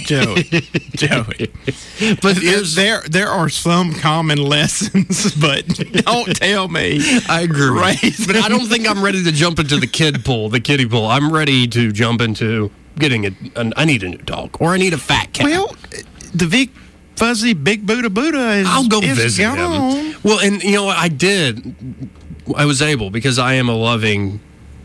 [0.03, 0.43] Joey,
[0.91, 1.51] Joey.
[2.21, 2.37] but
[2.75, 6.99] There, there, are some common lessons, but don't tell me.
[7.27, 7.69] I agree.
[7.69, 7.97] Right?
[8.27, 11.05] But I don't think I'm ready to jump into the kid pool, the kiddie pool.
[11.05, 13.31] I'm ready to jump into getting a.
[13.55, 15.45] An, I need a new dog, or I need a fat cat.
[15.45, 15.75] Well,
[16.33, 16.71] the big
[17.15, 18.67] fuzzy big Buddha Buddha is.
[18.67, 19.95] I'll go is visit gone.
[19.95, 20.15] him.
[20.23, 20.97] Well, and you know what?
[20.97, 21.75] I did.
[22.55, 24.41] I was able because I am a loving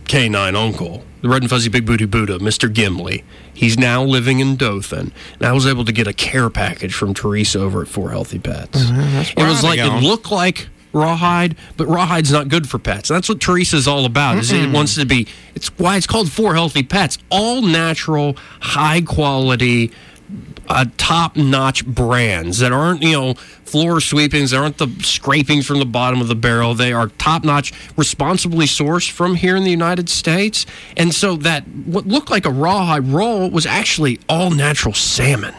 [0.07, 2.73] canine uncle, the red and fuzzy big booty Buddha, Mr.
[2.73, 3.25] Gimli.
[3.53, 7.14] He's now living in Dothan, and I was able to get a care package from
[7.14, 8.85] Teresa over at Four Healthy Pets.
[8.85, 13.09] Mm-hmm, it was like it looked like rawhide, but rawhide's not good for pets.
[13.09, 14.39] That's what Teresa's all about.
[14.39, 15.27] Is it wants to be.
[15.55, 17.19] It's why it's called Four Healthy Pets.
[17.31, 19.93] All natural, high quality
[20.69, 25.87] uh, top-notch brands that aren't you know floor sweepings, that aren't the scrapings from the
[25.87, 26.75] bottom of the barrel.
[26.75, 30.66] They are top-notch, responsibly sourced from here in the United States,
[30.97, 35.55] and so that what looked like a rawhide roll was actually all natural salmon.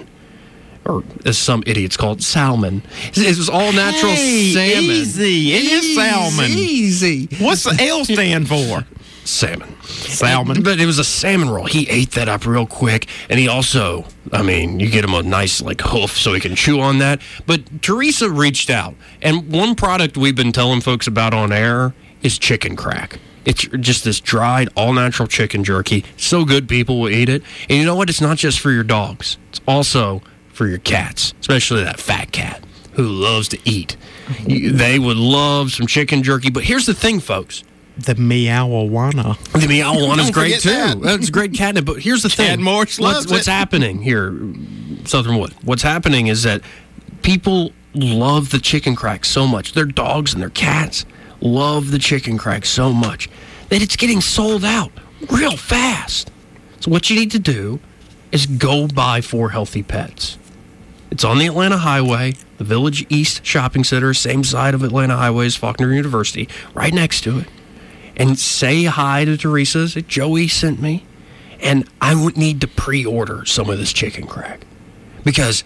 [0.86, 2.82] Or as some idiots call it, salmon.
[3.14, 4.90] It was all natural Hey, salmon.
[4.90, 5.54] Easy.
[5.54, 6.50] It is salmon.
[6.50, 7.28] Easy.
[7.40, 8.86] What's the L stand for?
[9.30, 9.76] Salmon.
[9.84, 10.64] Salmon.
[10.64, 11.66] But it was a salmon roll.
[11.66, 13.08] He ate that up real quick.
[13.30, 16.56] And he also, I mean, you get him a nice like hoof so he can
[16.56, 17.22] chew on that.
[17.46, 18.96] But Teresa reached out.
[19.22, 23.20] And one product we've been telling folks about on air is chicken crack.
[23.46, 26.06] It's just this dried, all natural chicken jerky.
[26.18, 27.44] So good, people will eat it.
[27.70, 28.10] And you know what?
[28.10, 30.22] It's not just for your dogs, it's also
[30.52, 32.64] for your cats, especially that fat cat
[32.94, 33.96] who loves to eat.
[34.46, 36.50] They would love some chicken jerky.
[36.50, 37.64] But here's the thing, folks.
[38.06, 39.38] The Meowijuana.
[39.60, 40.70] The Meow is great too.
[40.70, 41.02] forget that.
[41.02, 41.86] That's great catnip.
[41.86, 43.52] But here's the thing: Chad Morris what's, what's it.
[43.52, 44.32] happening here,
[45.06, 45.54] Southern Wood?
[45.64, 46.62] What's happening is that
[47.22, 49.74] people love the chicken crack so much.
[49.74, 51.06] Their dogs and their cats
[51.42, 53.30] love the chicken crack so much
[53.70, 54.92] that it's getting sold out
[55.30, 56.32] real fast.
[56.80, 57.80] So what you need to do
[58.32, 60.38] is go buy four healthy pets.
[61.12, 65.48] It's on the Atlanta Highway, the Village East Shopping Center, same side of Atlanta Highway
[65.48, 67.48] as Faulkner University, right next to it
[68.20, 69.88] and say hi to Teresa.
[69.88, 71.06] that Joey sent me.
[71.62, 74.62] And I would need to pre order some of this chicken crack
[75.24, 75.64] because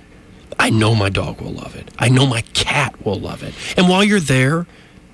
[0.58, 1.92] I know my dog will love it.
[2.00, 3.54] I know my cat will love it.
[3.78, 4.66] And while you're there,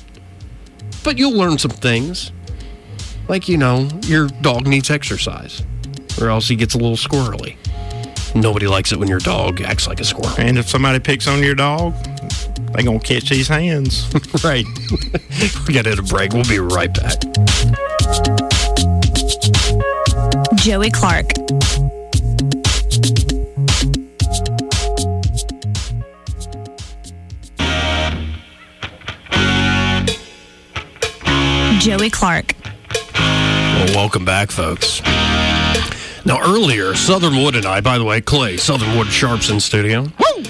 [1.04, 2.32] but you'll learn some things.
[3.28, 5.64] Like, you know, your dog needs exercise
[6.20, 7.58] or else he gets a little squirrely.
[8.36, 10.36] Nobody likes it when your dog acts like a squirrel.
[10.38, 11.94] And if somebody picks on your dog,
[12.74, 14.12] they gonna catch these hands.
[14.44, 14.66] right.
[15.68, 16.34] we gotta hit a break.
[16.34, 17.20] We'll be right back.
[20.56, 21.34] Joey Clark.
[31.82, 32.54] Joey Clark.
[33.16, 35.02] Well, welcome back, folks.
[36.24, 40.04] Now, earlier, Southern Wood and I, by the way, Clay, Southern Wood Sharps in studio.
[40.04, 40.44] Woo!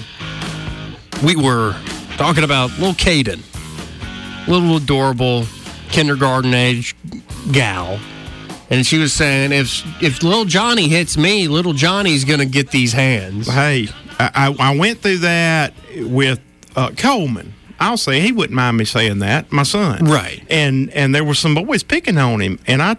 [1.24, 1.74] We were
[2.18, 3.40] talking about little Caden,
[4.46, 5.46] little adorable
[5.88, 6.94] kindergarten age
[7.50, 7.98] gal.
[8.68, 12.70] And she was saying, if if little Johnny hits me, little Johnny's going to get
[12.70, 13.48] these hands.
[13.48, 16.40] Hey, I, I, I went through that with
[16.76, 17.54] uh, Coleman.
[17.82, 19.50] I'll say he wouldn't mind me saying that.
[19.50, 20.42] My son, Right.
[20.48, 22.96] And and there were some boys picking on him, and I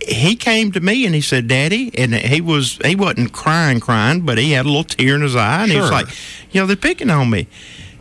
[0.00, 4.22] he came to me and he said, "Daddy," and he was he wasn't crying, crying,
[4.22, 6.06] but he had a little tear in his eye, and he was like,
[6.50, 7.46] "You know, they're picking on me."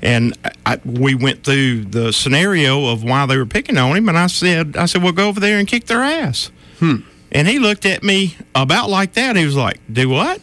[0.02, 4.18] And I, we went through the scenario of why they were picking on him, and
[4.18, 7.02] I said, "I said, well, go over there and kick their ass." Hmm.
[7.32, 9.36] And he looked at me about like that.
[9.36, 10.40] He was like, "Do what?"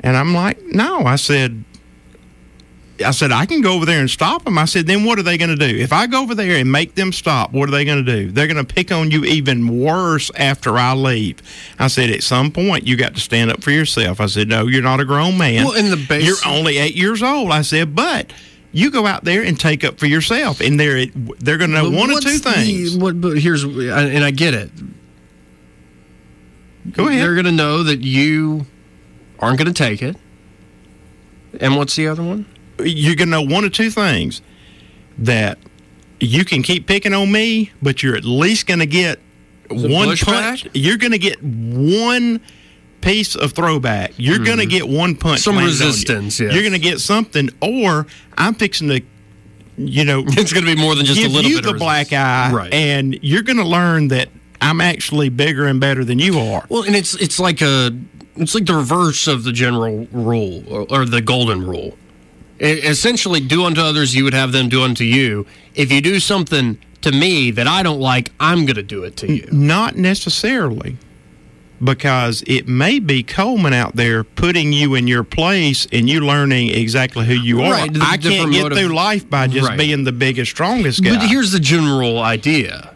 [0.00, 1.64] And I'm like, "No." I said,
[3.04, 5.22] "I said I can go over there and stop them." I said, "Then what are
[5.22, 5.76] they going to do?
[5.78, 8.30] If I go over there and make them stop, what are they going to do?
[8.30, 11.42] They're going to pick on you even worse after I leave."
[11.78, 14.66] I said, "At some point, you got to stand up for yourself." I said, "No,
[14.66, 15.64] you're not a grown man.
[15.64, 18.32] Well, in the base- you're only eight years old." I said, "But."
[18.70, 21.06] You go out there and take up for yourself, and they're
[21.40, 22.98] they're going to know But one or two the- things.
[22.98, 24.70] what, but here's, and I get it.
[26.92, 27.22] Go ahead.
[27.22, 28.66] They're going to know that you
[29.38, 30.16] aren't going to take it.
[31.60, 32.44] And what's the other one?
[32.80, 34.42] You're going to know one or two things
[35.18, 35.58] that
[36.20, 39.18] you can keep picking on me, but you're at least going to get
[39.70, 40.66] one punch.
[40.74, 42.40] You're going to get one
[43.00, 44.12] piece of throwback.
[44.16, 45.40] You're going to get one punch.
[45.40, 45.44] Mm-hmm.
[45.44, 45.68] Some on you.
[45.68, 46.52] resistance, yes.
[46.52, 48.06] You're going to get something, or
[48.36, 49.00] I'm fixing to,
[49.76, 51.78] you know, It's going to be more than just a give little you bit the
[51.78, 52.72] black eye, Right.
[52.72, 54.28] and you're going to learn that
[54.60, 56.66] I'm actually bigger and better than you are.
[56.68, 57.96] Well, and it's it's like a
[58.36, 61.96] it's like the reverse of the general rule or, or the golden rule.
[62.60, 65.46] Essentially, do unto others you would have them do unto you.
[65.74, 69.16] If you do something to me that I don't like, I'm going to do it
[69.18, 69.48] to you.
[69.52, 70.96] Not necessarily.
[71.80, 76.70] because it may be Coleman out there putting you in your place and you learning
[76.70, 77.70] exactly who you are.
[77.70, 79.78] Right, I can't get motive- through life by just Right.
[79.78, 81.10] being the biggest, strongest guy.
[81.16, 82.94] But here's the general idea: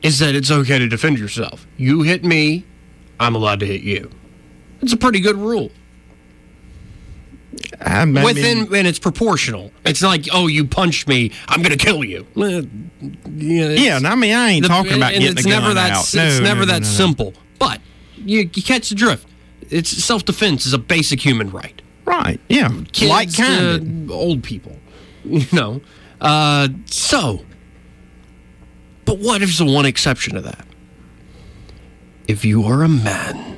[0.00, 1.66] is that it's okay to defend yourself.
[1.76, 2.64] You hit me,
[3.18, 4.08] I'm allowed to hit you.
[4.80, 5.70] It's a pretty good rule.
[7.80, 9.72] I mean- Within and it's proportional.
[9.84, 12.26] It's like, oh, you punched me, I'm gonna kill you.
[12.36, 12.60] Yeah,
[13.26, 15.90] yeah, and I mean, I ain't the- talking about getting it's the never gun that
[15.92, 16.14] out.
[16.14, 17.34] No, it's never no, no, that simple.
[17.58, 17.80] But
[18.16, 19.26] you, you catch the drift.
[19.70, 21.80] It's self defense is a basic human right.
[22.04, 22.40] Right?
[22.48, 24.10] Yeah, Kids like kind.
[24.10, 24.76] old people,
[25.24, 25.80] you know.
[26.20, 27.44] Uh, so,
[29.04, 30.66] but what if there's one exception to that?
[32.28, 33.49] If you are a man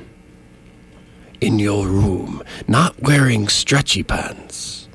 [1.43, 4.87] in your room, not wearing stretchy pants,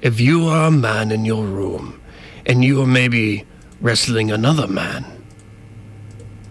[0.00, 2.00] if you are a man in your room
[2.46, 3.44] and you are maybe
[3.80, 5.04] wrestling another man,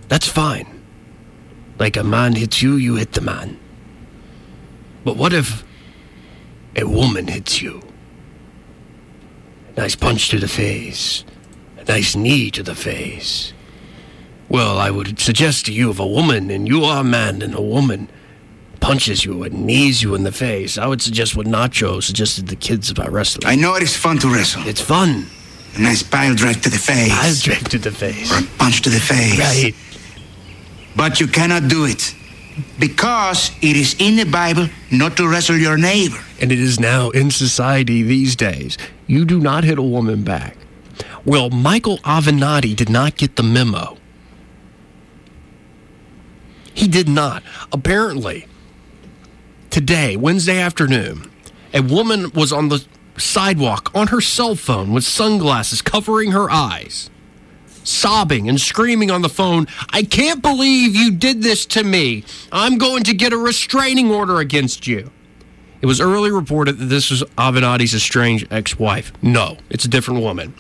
[0.10, 0.84] that's fine.
[1.80, 3.58] Like a man hits you, you hit the man.
[5.04, 5.64] But what if
[6.76, 7.82] a woman hits you?
[9.78, 11.24] Nice punch to the face,
[11.78, 13.54] a nice knee to the face.
[14.50, 17.56] Well, I would suggest to you if a woman, and you are a man, and
[17.56, 18.10] a woman
[18.84, 22.56] punches you and knees you in the face, I would suggest what Nacho suggested to
[22.56, 23.48] the kids about wrestling.
[23.48, 24.68] I know it is fun to wrestle.
[24.68, 25.26] It's fun.
[25.76, 27.12] A nice pile drive to the face.
[27.12, 28.32] I'll drive to the face.
[28.32, 29.40] Or a punch to the face.
[29.40, 29.74] Right.
[30.96, 32.14] But you cannot do it.
[32.78, 36.20] Because it is in the Bible not to wrestle your neighbor.
[36.40, 38.78] and it is now in society these days.
[39.08, 40.58] You do not hit a woman back.
[41.26, 43.98] Well, Michael Avenatti did not get the memo.
[46.74, 47.44] He did not.
[47.72, 48.46] Apparently,
[49.74, 51.32] today, Wednesday afternoon,
[51.74, 52.86] a woman was on the
[53.18, 57.10] sidewalk on her cell phone with sunglasses covering her eyes,
[57.84, 62.24] sobbing and screaming on the phone, I can't believe you did this to me.
[62.52, 65.10] I'm going to get a restraining order against you.
[65.82, 69.12] It was early reported that this was Avenatti's estranged ex wife.
[69.24, 70.54] No, it's a different woman.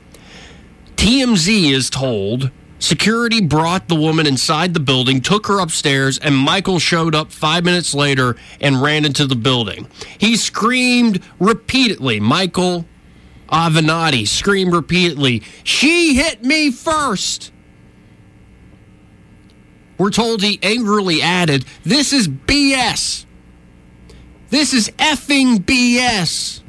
[0.95, 2.49] TMZ is told
[2.84, 7.63] security brought the woman inside the building, took her upstairs, and Michael showed up five
[7.63, 9.88] minutes later and ran into the building.
[10.17, 12.19] He screamed repeatedly.
[12.19, 12.86] Michael
[13.49, 17.51] Avenatti screamed repeatedly, She hit me first.
[19.97, 23.25] We're told he angrily added, This is BS.
[24.49, 26.62] This is effing BS.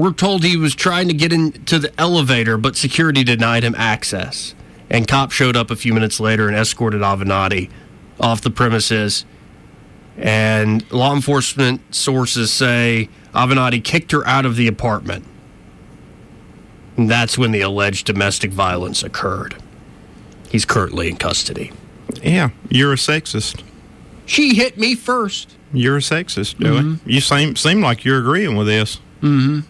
[0.00, 4.54] We're told he was trying to get into the elevator, but security denied him access.
[4.88, 7.68] And cops showed up a few minutes later and escorted Avenatti
[8.18, 9.26] off the premises.
[10.16, 15.26] And law enforcement sources say Avenatti kicked her out of the apartment.
[16.96, 19.54] And that's when the alleged domestic violence occurred.
[20.48, 21.72] He's currently in custody.
[22.22, 23.62] Yeah, you're a sexist.
[24.24, 25.58] She hit me first.
[25.74, 26.80] You're a sexist, Joey.
[26.80, 27.10] Mm-hmm.
[27.10, 28.98] You seem seem like you're agreeing with this.
[29.20, 29.69] Mm-hmm.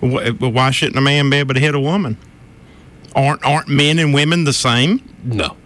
[0.00, 2.16] Why shouldn't a man be able to hit a woman?
[3.14, 5.02] Aren't aren't men and women the same?
[5.24, 5.56] No.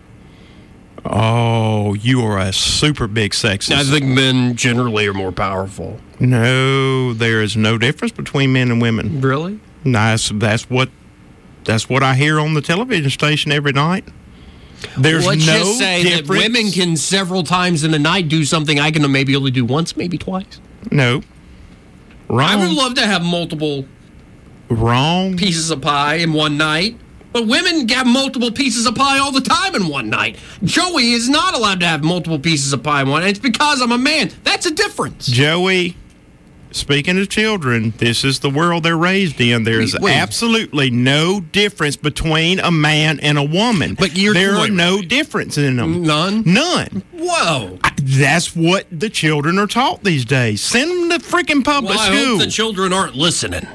[1.05, 3.75] Oh, you are a super big sexist.
[3.75, 5.99] I think men generally are more powerful.
[6.21, 9.21] No, there is no difference between men and women.
[9.21, 9.59] Really?
[9.85, 10.29] Nice.
[10.29, 10.91] That's what
[11.65, 14.05] that's what I hear on the television station every night.
[14.97, 16.29] There's Let's no just say difference.
[16.29, 19.65] that women can several times in a night do something I can maybe only do
[19.65, 20.61] once, maybe twice.
[20.91, 21.23] No.
[22.29, 22.49] Wrong.
[22.49, 23.87] I would love to have multiple
[24.75, 25.37] Wrong.
[25.37, 26.97] pieces of pie in one night.
[27.33, 30.37] But women have multiple pieces of pie all the time in one night.
[30.65, 33.23] Joey is not allowed to have multiple pieces of pie in one.
[33.23, 34.31] It's because I'm a man.
[34.45, 35.29] That's a difference.
[35.29, 35.97] Joey,
[36.73, 39.65] speaking of children, this is the world they're raised in.
[39.65, 40.15] There's Wait, wait.
[40.17, 43.95] absolutely no difference between a man and a woman.
[43.95, 46.03] But you're- there are no difference in them.
[46.03, 46.43] None?
[46.45, 47.03] None.
[47.13, 47.79] Whoa.
[47.83, 50.61] I- That's what the children are taught these days.
[50.61, 52.27] Send them to freaking public Well, I school.
[52.37, 53.67] hope the children aren't listening.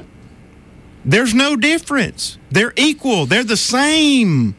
[1.08, 2.36] There's no difference.
[2.50, 3.24] They're equal.
[3.26, 4.54] They're the same.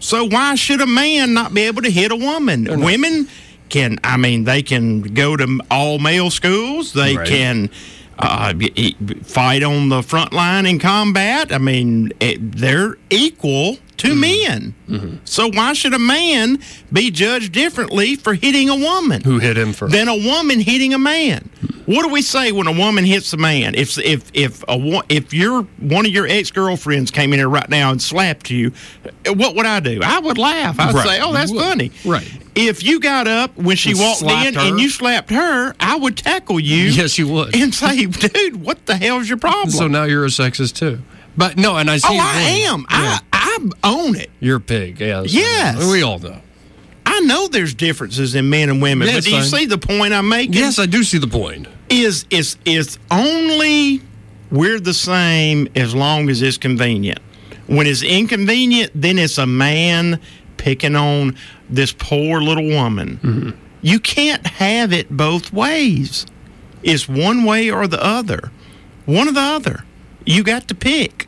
[0.00, 2.64] So why should a man not be able to hit a woman?
[2.80, 3.28] Women
[3.68, 3.98] can.
[4.02, 6.92] I mean, they can go to all male schools.
[6.94, 7.28] They Right.
[7.28, 7.70] can
[8.18, 8.54] uh,
[9.24, 11.52] fight on the front line in combat.
[11.52, 14.20] I mean, it, they're equal to Mm-hmm.
[14.88, 15.20] men.
[15.24, 16.58] So why should a man
[16.92, 19.22] be judged differently for hitting a woman?
[19.22, 19.92] Who hit him first?
[19.92, 21.48] than a woman hitting a man.
[21.86, 23.74] What do we say when a woman hits a man?
[23.74, 27.68] If if if a if your one of your ex girlfriends came in here right
[27.68, 28.72] now and slapped you,
[29.26, 30.00] what would I do?
[30.02, 30.80] I would laugh.
[30.80, 31.06] I'd Right.
[31.06, 32.26] say, "Oh, that's funny." Right.
[32.54, 34.60] If you got up when she And walked in her?
[34.60, 36.84] and you slapped her, I would tackle you.
[36.84, 37.54] Yes, you would.
[37.54, 41.00] And say, "Dude, what the hell's your problem?" So now you're a sexist too.
[41.36, 42.08] But no, and I see.
[42.10, 42.86] oh, I am.
[42.90, 43.18] Yeah.
[43.32, 44.30] I I own it.
[44.40, 45.00] You're a pig.
[45.00, 45.22] Yeah.
[45.26, 45.90] Yes.
[45.90, 46.40] We all know.
[47.06, 49.78] I know there's differences in men and women, Yes, but do you I- see the
[49.78, 50.54] point I'm making?
[50.54, 51.66] Yes, I do see the point.
[51.90, 54.00] Is is is only
[54.50, 57.20] we're the same as long as it's convenient.
[57.66, 60.20] When it's inconvenient, then it's a man
[60.56, 61.36] picking on
[61.68, 63.18] this poor little woman.
[63.22, 63.50] Mm-hmm.
[63.82, 66.26] You can't have it both ways.
[66.82, 68.50] It's one way or the other.
[69.06, 69.84] One or the other.
[70.24, 71.26] You got to pick.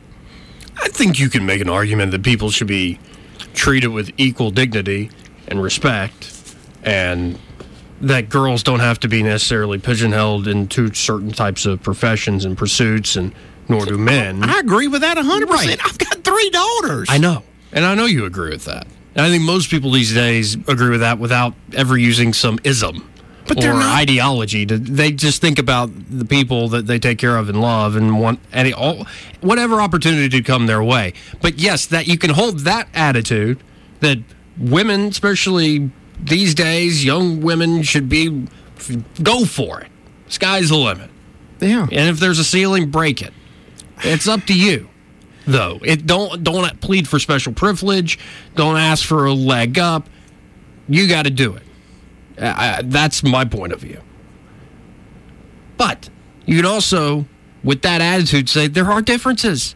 [0.81, 2.99] I think you can make an argument that people should be
[3.53, 5.09] treated with equal dignity
[5.47, 6.31] and respect,
[6.83, 7.37] and
[8.01, 13.15] that girls don't have to be necessarily pigeonholed into certain types of professions and pursuits,
[13.15, 13.33] and
[13.69, 14.43] nor do men.
[14.43, 15.45] I agree with that 100%.
[15.49, 15.79] Right.
[15.83, 17.07] I've got three daughters.
[17.09, 18.87] I know, and I know you agree with that.
[19.15, 23.09] And I think most people these days agree with that without ever using some ism
[23.47, 24.65] But or not- ideology.
[24.67, 28.19] To, they just think about the people that they take care of and love, and
[28.21, 29.07] want any all
[29.41, 31.13] whatever opportunity to come their way.
[31.41, 33.59] But yes, that you can hold that attitude
[34.01, 34.19] that
[34.59, 38.47] women, especially these days, young women should be
[39.21, 39.91] go for it.
[40.27, 41.09] Sky's the limit.
[41.59, 41.83] Yeah.
[41.83, 43.33] And if there's a ceiling, break it.
[43.99, 44.89] It's up to you,
[45.45, 45.79] though.
[45.83, 48.19] It don't don't plead for special privilege.
[48.55, 50.07] Don't ask for a leg up.
[50.87, 51.63] You got to do it.
[52.39, 54.01] I, that's my point of view.
[55.77, 56.09] But
[56.45, 57.25] you can also,
[57.63, 59.75] with that attitude, say there are differences.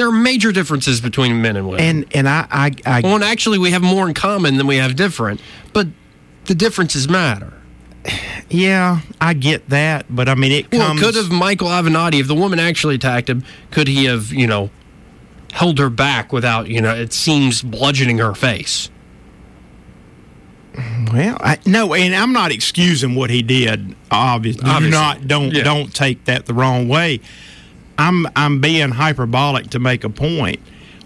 [0.00, 1.84] There are major differences between men and women.
[1.84, 4.76] And and I I, I well, and actually, we have more in common than we
[4.76, 5.42] have different.
[5.74, 5.88] But
[6.46, 7.52] the differences matter.
[8.48, 12.34] yeah, I get that, but I mean it Well, could have Michael Avenatti, if the
[12.34, 14.70] woman actually attacked him, could he have, you know,
[15.52, 18.88] held her back without, you know, it seems bludgeoning her face?
[21.12, 23.94] Well, I, no, and I'm not excusing what he did.
[24.10, 24.90] Obviously, Obviously.
[24.98, 25.62] not don't Yeah.
[25.62, 27.20] don't take that the wrong way.
[28.00, 30.60] I'm I'm being hyperbolic to make a point.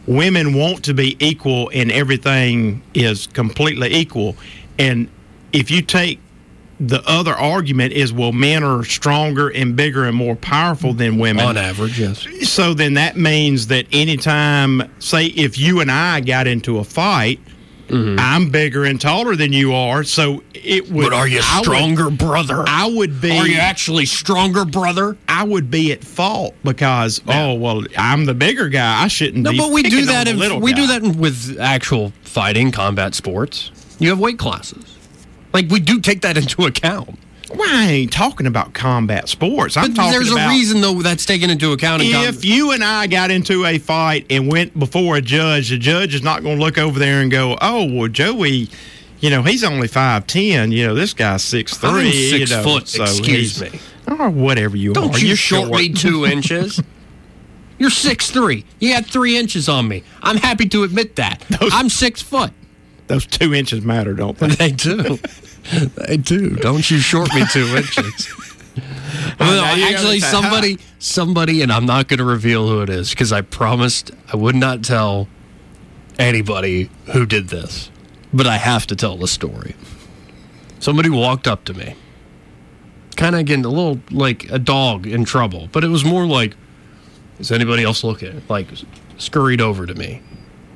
[0.06, 4.36] Women want to be equal, and everything is completely equal.
[4.78, 5.08] And
[5.52, 6.20] if you take
[6.78, 11.46] the other argument is well, men are stronger and bigger and more powerful than women
[11.46, 12.26] On average, yes.
[12.48, 17.40] So then that means that anytime, say, if you and I got into a fight,
[17.88, 18.16] Mm-hmm.
[18.18, 20.04] I'm bigger and taller than you are.
[20.04, 21.04] So it would.
[21.04, 22.64] But are you I would- stronger, brother?
[22.66, 23.30] I would be.
[23.36, 25.16] Are you actually stronger, brother?
[25.28, 29.02] I would be at fault because oh well, I'm the bigger guy.
[29.02, 30.28] I shouldn't No, but we do that.
[30.28, 33.70] In, we do that with actual fighting, combat sports.
[33.98, 34.96] You have weight classes.
[35.52, 37.18] Like we do take that into account.
[37.56, 39.76] Well, I ain't talking about combat sports.
[39.76, 42.02] I'm But talking there's a reason though that's taken into account.
[42.02, 45.78] In if you and I got into a fight and went before a judge, the
[45.78, 48.68] judge is not going to look over there and go, "Oh, well, Joey,
[49.20, 50.72] you know, he's only five ten.
[50.72, 52.12] You know, this guy's six three.
[52.30, 52.88] Six you know, foot.
[52.88, 53.78] so excuse me.
[54.06, 54.94] or whatever you are.
[54.94, 55.18] Don't are.
[55.18, 56.82] you You're short me two inches.
[57.78, 58.64] You're six three.
[58.80, 60.02] You got three inches on me.
[60.22, 61.42] I'm happy to admit that.
[61.60, 62.52] I'm six foot.
[63.06, 64.48] Those two inches matter, don't they?
[64.48, 65.18] They do.
[65.72, 66.50] they do.
[66.56, 68.32] Don't you short me two inches.
[69.38, 73.10] Well, now actually, say, somebody, somebody, and I'm not going to reveal who it is
[73.10, 75.28] because I promised I would not tell
[76.18, 77.90] anybody who did this,
[78.32, 79.74] but I have to tell the story.
[80.78, 81.94] Somebody walked up to me,
[83.16, 86.56] kind of getting a little like a dog in trouble, but it was more like,
[87.38, 88.68] "Is anybody else looking?" Like,
[89.18, 90.20] scurried over to me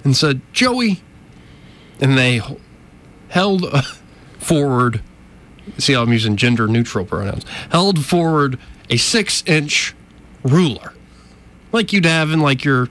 [0.05, 1.03] and said, "Joey,"
[2.01, 2.41] and they
[3.29, 3.83] held uh,
[4.39, 5.03] forward.
[5.77, 7.45] See how I'm using gender neutral pronouns.
[7.71, 8.59] Held forward
[8.89, 9.95] a six inch
[10.43, 10.95] ruler,
[11.73, 12.89] like you'd have in like your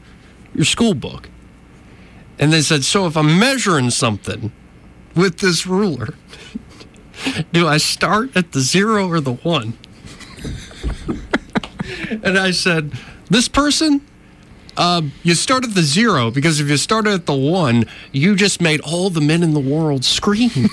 [0.53, 1.29] your school book.
[2.39, 4.51] And they said, "So if I'm measuring something
[5.15, 6.13] with this ruler,
[7.51, 9.77] do I start at the zero or the one?"
[12.23, 12.91] and I said,
[13.29, 14.01] "This person."
[14.77, 18.61] Um, you start at the zero because if you started at the one, you just
[18.61, 20.51] made all the men in the world scream.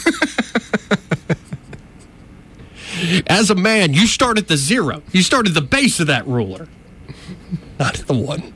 [3.27, 5.03] As a man, you start at the zero.
[5.13, 6.69] You start at the base of that ruler,
[7.79, 8.53] not at the one.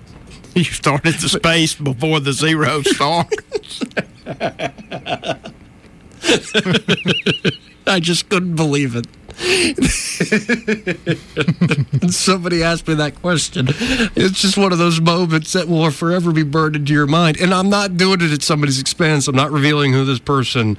[0.55, 3.83] You started the space before the zero starts.
[7.87, 9.07] I just couldn't believe it.
[12.11, 13.67] Somebody asked me that question.
[13.69, 17.41] It's just one of those moments that will forever be burned into your mind.
[17.41, 19.29] And I'm not doing it at somebody's expense.
[19.29, 20.77] I'm not revealing who this person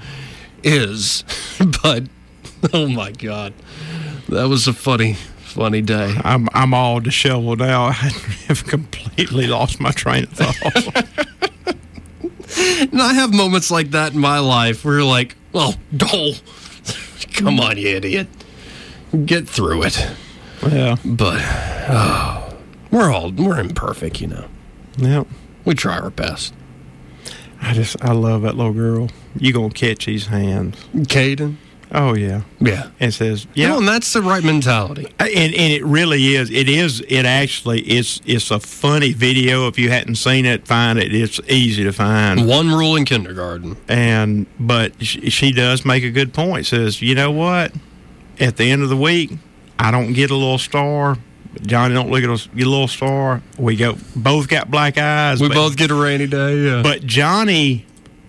[0.64, 1.24] is.
[1.84, 2.04] But
[2.74, 3.54] oh my god,
[4.30, 6.16] that was a funny, funny day.
[6.24, 7.84] I'm I'm all disheveled now.
[7.88, 7.92] I
[8.48, 10.56] have completely lost my train of thought.
[12.92, 16.34] And I have moments like that in my life where you're like, "Oh, Dole,
[17.34, 18.28] come on, you idiot,
[19.26, 20.08] get through it."
[20.72, 20.96] yeah.
[21.06, 21.40] But
[21.90, 22.58] oh,
[22.92, 24.46] we're all we're imperfect, you know.
[24.98, 25.28] Yep.
[25.66, 26.54] We try our best.
[27.62, 29.10] I just I love that little girl.
[29.38, 30.76] You gonna catch these hands?
[30.94, 31.56] Caden.
[31.92, 32.90] Oh yeah, Yeah.
[33.00, 35.08] and says Yeah, yeah, and that's the right mentality.
[35.20, 36.52] Uh, and and it really is.
[36.52, 37.02] It is.
[37.08, 38.22] It actually is.
[38.26, 39.68] It's a funny video.
[39.68, 41.14] If you hadn't seen it, find it.
[41.14, 42.48] It's easy to find.
[42.48, 43.76] One rule in kindergarten.
[43.88, 46.68] And but she, she does make a good point.
[46.68, 47.72] Says you know what?
[48.40, 49.32] At the end of the week,
[49.78, 51.18] I don't get a little star.
[51.62, 53.42] Johnny don't look at us get a little star.
[53.58, 55.42] We go both got black eyes.
[55.42, 56.58] We but- both get a rainy day.
[56.58, 56.82] Yeah.
[56.84, 57.86] But Johnny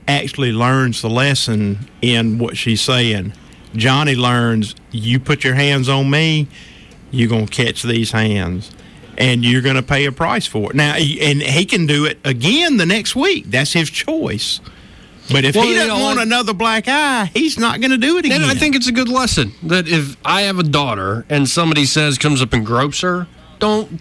[0.09, 3.33] actually learns the lesson in what she's saying.
[3.75, 6.49] Johnny learns you put your hands on me,
[7.11, 8.71] you're going to catch these hands.
[9.19, 10.77] And you're going to pay a price for it.
[10.77, 13.51] Now, and he can do it again the next week.
[13.51, 14.61] That's his choice.
[15.33, 18.25] But if Well, he doesn't want another black eye, he's not going to do it
[18.25, 18.43] again.
[18.43, 21.85] And I think it's a good lesson that if I have a daughter and somebody
[21.85, 23.27] says comes up and gropes her,
[23.59, 24.01] don't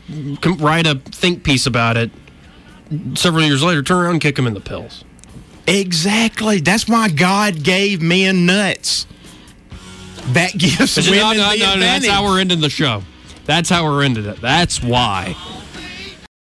[0.60, 2.12] write a think piece about it.
[3.16, 5.04] Several years later, turn around and kick him in the pills.
[5.68, 6.60] exactly.
[6.60, 9.06] That's why God gave men nuts.
[10.34, 13.04] That gives women no, the no, no, that's how we're ending the show.
[13.46, 14.42] That's how we're ending it.
[14.42, 15.36] That's why.